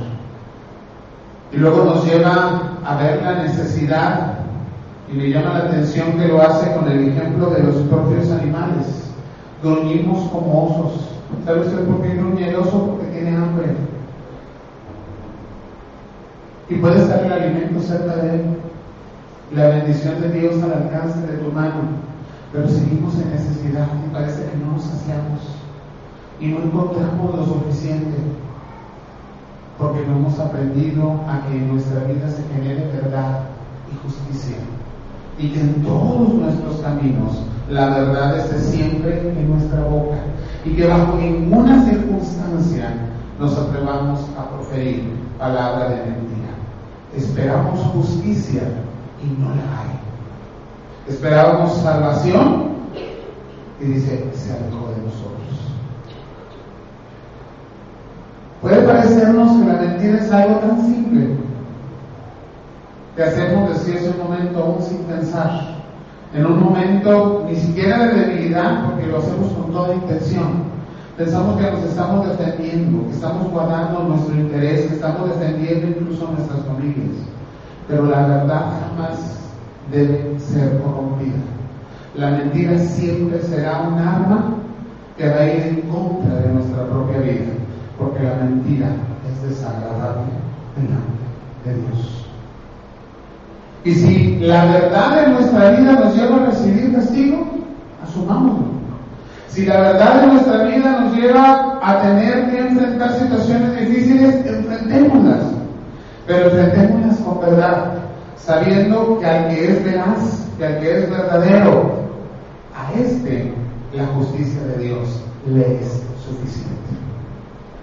Y 1.52 1.58
luego 1.58 1.84
nos 1.84 2.06
lleva 2.06 2.80
a 2.86 2.96
ver 2.96 3.22
la 3.22 3.44
necesidad, 3.44 4.34
y 5.12 5.18
me 5.18 5.30
llama 5.30 5.60
la 5.60 5.66
atención 5.66 6.14
que 6.14 6.30
lo 6.30 6.42
hace 6.42 6.74
con 6.74 6.90
el 6.90 7.10
ejemplo 7.10 7.48
de 7.48 7.64
los 7.64 7.76
propios 7.88 8.32
animales. 8.32 9.12
Gruñimos 9.62 10.30
como 10.32 10.68
osos. 10.68 11.10
¿Sabe 11.46 11.60
usted 11.60 11.86
por 11.86 12.02
qué 12.02 12.16
gruñe 12.16 12.48
el 12.48 12.56
oso? 12.56 12.88
Porque 12.88 13.06
tiene 13.08 13.36
hambre. 13.36 13.76
Y 16.70 16.76
puede 16.76 17.02
estar 17.02 17.26
el 17.26 17.32
alimento 17.32 17.82
cerca 17.82 18.16
de 18.16 18.36
él, 18.36 18.42
la 19.54 19.68
bendición 19.68 20.22
de 20.22 20.30
Dios 20.30 20.64
al 20.64 20.74
alcance 20.74 21.20
de 21.28 21.38
tu 21.40 21.52
mano 21.52 22.13
pero 22.54 22.70
seguimos 22.70 23.16
en 23.16 23.32
necesidad 23.32 23.88
y 24.06 24.14
parece 24.14 24.46
que 24.46 24.58
no 24.58 24.74
nos 24.74 24.84
saciamos 24.84 25.42
y 26.40 26.48
no 26.50 26.60
encontramos 26.60 27.36
lo 27.36 27.46
suficiente 27.46 28.16
porque 29.80 30.06
no 30.06 30.18
hemos 30.18 30.40
aprendido 30.40 31.20
a 31.28 31.42
que 31.48 31.58
en 31.58 31.74
nuestra 31.74 32.04
vida 32.04 32.30
se 32.30 32.44
genere 32.54 32.92
verdad 32.94 33.46
y 33.92 34.08
justicia 34.08 34.58
y 35.40 35.50
que 35.50 35.62
en 35.62 35.84
todos 35.84 36.32
nuestros 36.36 36.76
caminos 36.82 37.42
la 37.70 37.90
verdad 37.90 38.38
esté 38.38 38.60
siempre 38.60 39.32
en 39.32 39.50
nuestra 39.50 39.82
boca 39.86 40.18
y 40.64 40.76
que 40.76 40.88
bajo 40.88 41.18
ninguna 41.18 41.84
circunstancia 41.86 42.94
nos 43.40 43.58
atrevamos 43.58 44.20
a 44.38 44.48
proferir 44.52 45.12
palabra 45.40 45.90
de 45.90 45.96
mentira. 45.96 46.54
Esperamos 47.16 47.80
justicia 47.80 48.62
y 49.24 49.42
no 49.42 49.50
la 49.50 49.80
hay. 49.80 50.13
Esperábamos 51.08 51.78
salvación 51.82 52.74
y 53.82 53.86
dice, 53.86 54.30
se 54.34 54.52
alejó 54.52 54.88
de 54.88 55.02
nosotros. 55.04 55.34
Puede 58.62 58.82
parecernos 58.84 59.58
que 59.58 59.66
la 59.66 59.74
mentira 59.74 60.18
es 60.20 60.32
algo 60.32 60.60
tan 60.60 60.82
simple 60.82 61.28
que 63.16 63.24
hacemos 63.24 63.70
decir 63.70 63.98
ese 63.98 64.14
momento 64.18 64.64
aún 64.64 64.82
sin 64.82 65.00
pensar. 65.00 65.74
En 66.34 66.46
un 66.46 66.64
momento 66.64 67.46
ni 67.48 67.56
siquiera 67.56 68.08
de 68.08 68.22
debilidad, 68.22 68.86
porque 68.86 69.06
lo 69.06 69.20
hacemos 69.20 69.52
con 69.52 69.72
toda 69.72 69.94
intención. 69.94 70.64
Pensamos 71.18 71.58
que 71.58 71.70
nos 71.70 71.84
estamos 71.84 72.28
defendiendo, 72.28 73.06
que 73.06 73.12
estamos 73.14 73.52
guardando 73.52 74.04
nuestro 74.04 74.36
interés, 74.36 74.88
que 74.88 74.96
estamos 74.96 75.30
defendiendo 75.30 75.88
incluso 75.88 76.32
nuestras 76.32 76.62
familias. 76.66 77.18
Pero 77.88 78.06
la 78.06 78.26
verdad 78.26 78.72
jamás 78.98 79.43
debe 79.92 80.40
ser 80.40 80.80
corrompida. 80.82 81.38
La 82.16 82.30
mentira 82.30 82.78
siempre 82.78 83.42
será 83.42 83.82
un 83.82 83.98
arma 83.98 84.56
que 85.18 85.30
va 85.30 85.38
a 85.38 85.48
ir 85.48 85.62
en 85.64 85.82
contra 85.90 86.36
de 86.36 86.54
nuestra 86.54 86.86
propia 86.86 87.20
vida, 87.20 87.54
porque 87.98 88.24
la 88.24 88.36
mentira 88.36 88.88
es 89.30 89.50
desagradable 89.50 90.32
delante 90.76 91.24
de 91.66 91.76
Dios. 91.76 92.26
Y 93.86 93.94
si 93.94 94.40
la 94.40 94.66
verdad 94.66 95.22
de 95.22 95.34
nuestra 95.34 95.72
vida 95.72 95.92
nos 95.94 96.16
lleva 96.16 96.38
a 96.38 96.46
recibir 96.46 96.94
castigo, 96.94 97.48
asumámoslo. 98.04 98.74
Si 99.50 99.66
la 99.66 99.80
verdad 99.80 100.22
de 100.22 100.28
nuestra 100.28 100.64
vida 100.64 101.00
nos 101.02 101.16
lleva 101.16 101.80
a 101.84 102.02
tener 102.02 102.50
que 102.50 102.60
enfrentar 102.60 103.20
situaciones 103.20 103.80
difíciles, 103.80 104.46
enfrentémoslas. 104.46 105.44
Pero 106.26 106.46
enfrentémoslas 106.46 107.03
sabiendo 108.46 109.20
que 109.20 109.26
al 109.26 109.50
que 109.50 109.72
es 109.72 109.84
veraz, 109.84 110.48
que 110.58 110.66
al 110.66 110.80
que 110.80 110.98
es 110.98 111.10
verdadero, 111.10 112.04
a 112.76 112.94
este 113.00 113.54
la 113.94 114.08
justicia 114.08 114.62
de 114.64 114.84
Dios 114.84 115.24
le 115.48 115.80
es 115.80 116.04
suficiente. 116.26 116.74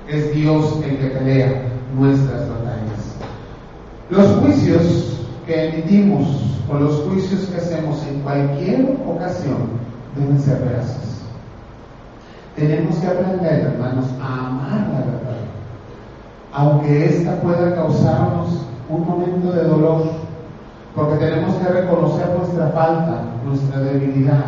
Es 0.08 0.34
Dios 0.34 0.80
el 0.84 0.98
que 0.98 1.06
pelea 1.06 1.62
nuestras 1.96 2.48
batallas. 2.48 3.14
Los 4.10 4.26
juicios 4.40 5.20
que 5.46 5.68
emitimos 5.68 6.26
o 6.68 6.74
los 6.74 7.00
juicios 7.02 7.46
que 7.46 7.58
hacemos 7.58 8.04
en 8.08 8.20
cualquier 8.20 8.96
ocasión 9.06 9.68
deben 10.16 10.40
ser 10.40 10.60
veraces. 10.62 11.20
Tenemos 12.56 12.96
que 12.96 13.06
aprender, 13.06 13.60
hermanos, 13.60 14.06
a 14.20 14.46
amar 14.48 14.88
la 14.92 14.98
verdad, 14.98 15.40
aunque 16.52 17.06
ésta 17.06 17.40
pueda 17.40 17.74
causarnos 17.74 18.66
un 18.88 19.06
momento 19.06 19.52
de 19.52 19.62
dolor, 19.62 20.02
porque 20.94 21.24
tenemos 21.24 21.54
que 21.56 21.72
reconocer 21.72 22.26
nuestra 22.36 22.68
falta, 22.68 23.22
nuestra 23.44 23.80
debilidad, 23.80 24.44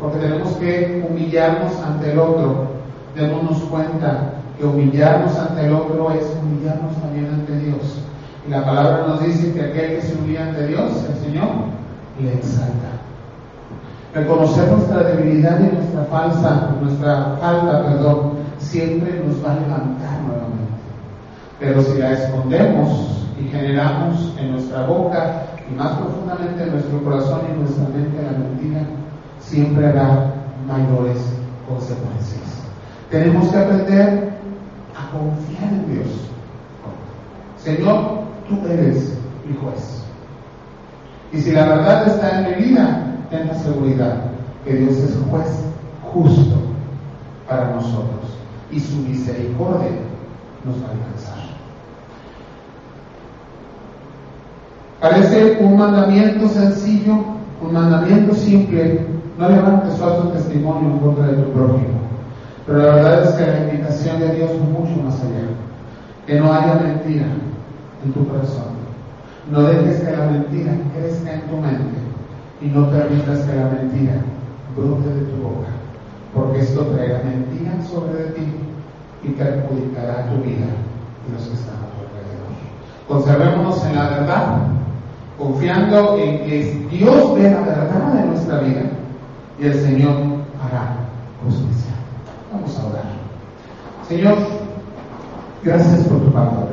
porque 0.00 0.18
tenemos 0.18 0.52
que 0.54 1.06
humillarnos 1.08 1.72
ante 1.82 2.12
el 2.12 2.18
otro. 2.18 2.78
Démonos 3.14 3.58
cuenta 3.64 4.34
que 4.58 4.66
humillarnos 4.66 5.36
ante 5.38 5.66
el 5.66 5.72
otro 5.72 6.10
es 6.12 6.24
humillarnos 6.42 6.94
también 7.00 7.28
ante 7.32 7.58
Dios. 7.58 8.00
Y 8.46 8.50
la 8.50 8.64
palabra 8.64 9.06
nos 9.08 9.24
dice 9.24 9.52
que 9.52 9.62
aquel 9.62 9.96
que 9.96 10.02
se 10.02 10.14
humilla 10.16 10.48
ante 10.48 10.66
Dios, 10.66 10.92
el 11.08 11.24
Señor, 11.24 11.48
le 12.20 12.34
exalta. 12.34 12.88
Reconocer 14.14 14.70
nuestra 14.70 15.02
debilidad 15.04 15.58
y 15.60 15.74
nuestra 15.74 16.04
falsa, 16.10 16.70
nuestra 16.80 17.36
falta, 17.40 17.84
perdón, 17.84 18.32
siempre 18.58 19.22
nos 19.24 19.44
va 19.44 19.52
a 19.52 19.54
levantar 19.54 20.20
nuevamente. 20.26 20.58
Pero 21.60 21.82
si 21.82 21.98
la 21.98 22.12
escondemos 22.12 23.26
y 23.40 23.48
generamos 23.48 24.34
en 24.38 24.52
nuestra 24.52 24.86
boca 24.86 25.42
y 25.70 25.74
más 25.74 25.98
profundamente 25.98 26.62
en 26.62 26.72
nuestro 26.72 27.02
corazón 27.02 27.40
y 27.50 27.58
nuestra 27.60 27.84
mente 27.88 28.22
la 28.22 28.38
mentira, 28.38 28.80
siempre 29.40 29.86
habrá 29.86 30.34
mayores 30.66 31.18
consecuencias. 31.68 32.40
Tenemos 33.10 33.48
que 33.48 33.56
aprender 33.56 34.30
a 34.96 35.10
confiar 35.10 35.72
en 35.72 35.94
Dios. 35.94 36.08
Señor, 37.56 38.20
tú 38.48 38.66
eres 38.68 39.18
mi 39.46 39.54
juez. 39.56 40.04
Y 41.32 41.40
si 41.40 41.52
la 41.52 41.66
verdad 41.66 42.08
está 42.08 42.40
en 42.40 42.58
mi 42.58 42.68
vida, 42.68 43.14
ten 43.30 43.48
la 43.48 43.54
seguridad 43.54 44.24
que 44.64 44.74
Dios 44.74 44.96
es 44.96 45.18
juez 45.30 45.48
justo 46.12 46.56
para 47.48 47.74
nosotros 47.74 48.38
y 48.70 48.80
su 48.80 48.96
misericordia 48.96 49.90
nos 50.64 50.76
va 50.82 50.88
a 50.88 50.92
alcanzar. 50.92 51.47
Parece 55.00 55.58
un 55.60 55.78
mandamiento 55.78 56.48
sencillo, 56.48 57.24
un 57.60 57.72
mandamiento 57.72 58.34
simple. 58.34 59.06
No 59.38 59.48
levantes 59.48 59.94
falso 59.94 60.28
testimonio 60.28 60.90
en 60.90 60.98
contra 60.98 61.26
de 61.28 61.42
tu 61.42 61.52
prójimo. 61.52 61.98
Pero 62.66 62.78
la 62.78 62.94
verdad 62.96 63.24
es 63.24 63.30
que 63.34 63.46
la 63.46 63.58
invitación 63.60 64.20
de 64.20 64.34
Dios 64.34 64.50
es 64.50 64.60
mucho 64.60 65.02
más 65.02 65.14
allá. 65.20 65.46
Que 66.26 66.40
no 66.40 66.52
haya 66.52 66.74
mentira 66.74 67.26
en 68.04 68.12
tu 68.12 68.26
corazón. 68.28 68.78
No 69.50 69.62
dejes 69.62 70.00
que 70.00 70.12
la 70.12 70.26
mentira 70.26 70.72
crezca 70.94 71.32
en 71.32 71.40
tu 71.42 71.56
mente 71.56 71.98
y 72.60 72.66
no 72.66 72.90
permitas 72.90 73.40
que 73.40 73.56
la 73.56 73.68
mentira 73.68 74.14
brote 74.76 75.08
de 75.08 75.20
tu 75.22 75.42
boca, 75.42 75.68
porque 76.34 76.60
esto 76.60 76.82
traerá 76.86 77.22
mentira 77.24 77.72
sobre 77.88 78.24
de 78.24 78.30
ti 78.32 78.46
y 79.24 79.28
perjudicará 79.30 80.26
tu 80.30 80.42
vida 80.42 80.66
y 81.26 81.32
los 81.32 81.46
que 81.46 81.54
están 81.54 81.76
a 81.76 81.88
tu 81.88 81.98
alrededor. 82.04 82.50
Conservémonos 83.08 83.84
en 83.86 83.94
la 83.96 84.08
verdad, 84.10 84.58
confiando 85.38 86.18
en 86.18 86.38
que 86.44 86.86
Dios 86.90 87.34
ve 87.34 87.50
la 87.50 87.60
verdad 87.60 88.12
de 88.14 88.26
nuestra 88.26 88.58
vida 88.60 88.82
y 89.58 89.66
el 89.66 89.74
Señor 89.74 90.14
hará 90.62 90.96
justicia. 91.44 91.94
Vamos 92.52 92.78
a 92.78 92.86
orar. 92.86 93.04
Señor, 94.08 94.36
gracias 95.62 96.06
por 96.08 96.20
tu 96.20 96.32
palabra. 96.32 96.68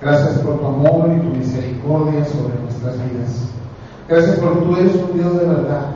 Gracias 0.00 0.38
por 0.38 0.58
tu 0.58 0.66
amor 0.66 1.10
y 1.14 1.20
tu 1.20 1.36
misericordia 1.36 2.24
sobre 2.24 2.58
nuestras 2.62 2.94
vidas. 2.94 3.48
Gracias 4.08 4.36
porque 4.38 4.60
tú 4.60 4.76
eres 4.76 4.94
un 4.96 5.18
Dios 5.18 5.38
de 5.38 5.46
verdad. 5.46 5.86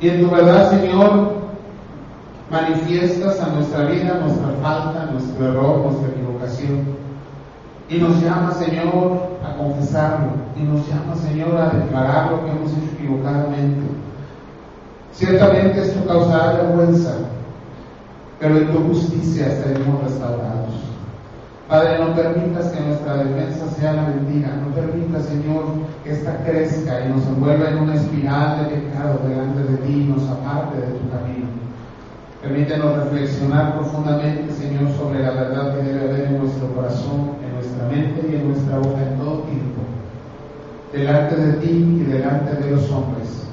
Y 0.00 0.08
en 0.08 0.22
tu 0.22 0.30
verdad, 0.30 0.70
Señor, 0.70 1.32
manifiestas 2.50 3.40
a 3.40 3.48
nuestra 3.48 3.84
vida 3.86 4.20
nuestra 4.20 4.48
falta, 4.62 5.10
nuestro 5.12 5.48
error, 5.48 5.78
nuestra 5.78 6.08
equivocación. 6.08 6.97
Y 7.88 7.98
nos 7.98 8.20
llama, 8.22 8.52
Señor, 8.52 9.38
a 9.44 9.56
confesarlo. 9.56 10.32
Y 10.56 10.62
nos 10.62 10.86
llama, 10.88 11.14
Señor, 11.16 11.56
a 11.56 11.70
declarar 11.70 12.30
lo 12.30 12.44
que 12.44 12.50
hemos 12.50 12.70
hecho 12.72 12.92
equivocadamente. 12.98 13.86
Ciertamente 15.12 15.80
esto 15.80 16.06
causará 16.06 16.62
vergüenza, 16.62 17.14
pero 18.38 18.58
en 18.58 18.70
tu 18.70 18.78
justicia 18.88 19.46
estaremos 19.46 20.02
restaurados. 20.02 20.88
Padre, 21.68 21.98
no 21.98 22.14
permitas 22.14 22.68
que 22.68 22.80
nuestra 22.80 23.16
defensa 23.16 23.68
sea 23.78 23.92
la 23.92 24.02
mentira. 24.02 24.48
No 24.56 24.74
permitas, 24.74 25.26
Señor, 25.26 25.64
que 26.02 26.12
esta 26.12 26.36
crezca 26.44 27.04
y 27.04 27.08
nos 27.10 27.26
envuelva 27.26 27.68
en 27.68 27.78
una 27.78 27.94
espiral 27.94 28.58
de 28.58 28.76
pecado 28.76 29.20
delante 29.28 29.72
de 29.72 29.76
ti 29.78 29.92
y 29.92 30.04
nos 30.04 30.22
aparte 30.28 30.76
de 30.78 30.86
tu 30.86 31.10
camino. 31.10 31.46
Permítenos 32.40 32.96
reflexionar 32.96 33.74
profundamente, 33.74 34.52
Señor, 34.54 34.90
sobre 34.96 35.22
la 35.22 35.32
verdad 35.32 35.74
que 35.74 35.82
debe 35.82 36.08
haber 36.08 36.28
en 36.28 36.38
nuestro 36.38 36.72
corazón, 36.74 37.32
nuestra 37.78 37.88
mente 37.88 38.28
y 38.30 38.34
en 38.34 38.48
nuestra 38.48 38.78
boca 38.78 39.02
en 39.02 39.18
todo 39.18 39.42
tiempo. 39.42 39.80
Delante 40.92 41.36
de 41.36 41.52
ti 41.54 41.70
y 41.70 42.04
delante 42.04 42.54
de 42.54 42.70
los 42.70 42.90
hombres. 42.90 43.44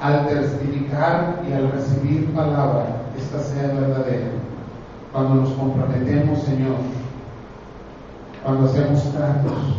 Al 0.00 0.26
testificar 0.28 1.42
y 1.48 1.52
al 1.52 1.72
recibir 1.72 2.32
palabra, 2.32 2.86
esta 3.16 3.40
sea 3.40 3.68
verdadera. 3.68 4.28
Cuando 5.12 5.42
nos 5.42 5.50
comprometemos, 5.50 6.42
Señor, 6.42 6.76
cuando 8.44 8.66
hacemos 8.66 9.02
tratos, 9.12 9.76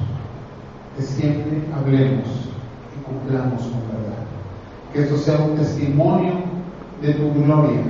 que 0.96 1.04
siempre 1.04 1.64
hablemos 1.76 2.28
y 2.96 3.04
cumplamos 3.04 3.62
con 3.62 3.82
verdad. 3.88 4.20
Que 4.94 5.04
esto 5.04 5.18
sea 5.18 5.40
un 5.40 5.56
testimonio 5.56 6.34
de 7.02 7.14
tu 7.14 7.34
gloria 7.34 7.82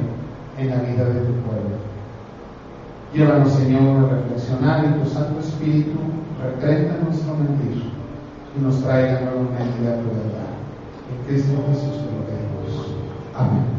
en 0.60 0.70
la 0.70 0.76
vida 0.76 1.06
de 1.06 1.22
tu 1.22 1.34
pueblo. 1.42 1.79
Llévanos, 3.14 3.54
Señor, 3.54 4.06
a 4.06 4.16
reflexionar 4.16 4.86
y 4.86 5.02
tu 5.02 5.10
Santo 5.10 5.40
Espíritu 5.40 5.98
reprenda 6.44 6.98
nuestro 7.04 7.36
mentir 7.36 7.92
y 8.56 8.62
nos 8.62 8.82
traiga 8.84 9.22
nuevamente 9.22 9.88
a 9.88 10.02
tu 10.02 10.10
verdad. 10.10 10.54
En 11.10 11.26
Cristo 11.26 11.54
Jesús 11.70 11.98
te 11.98 12.06
lo 12.06 12.26
pedimos. 12.26 12.96
Amén. 13.36 13.79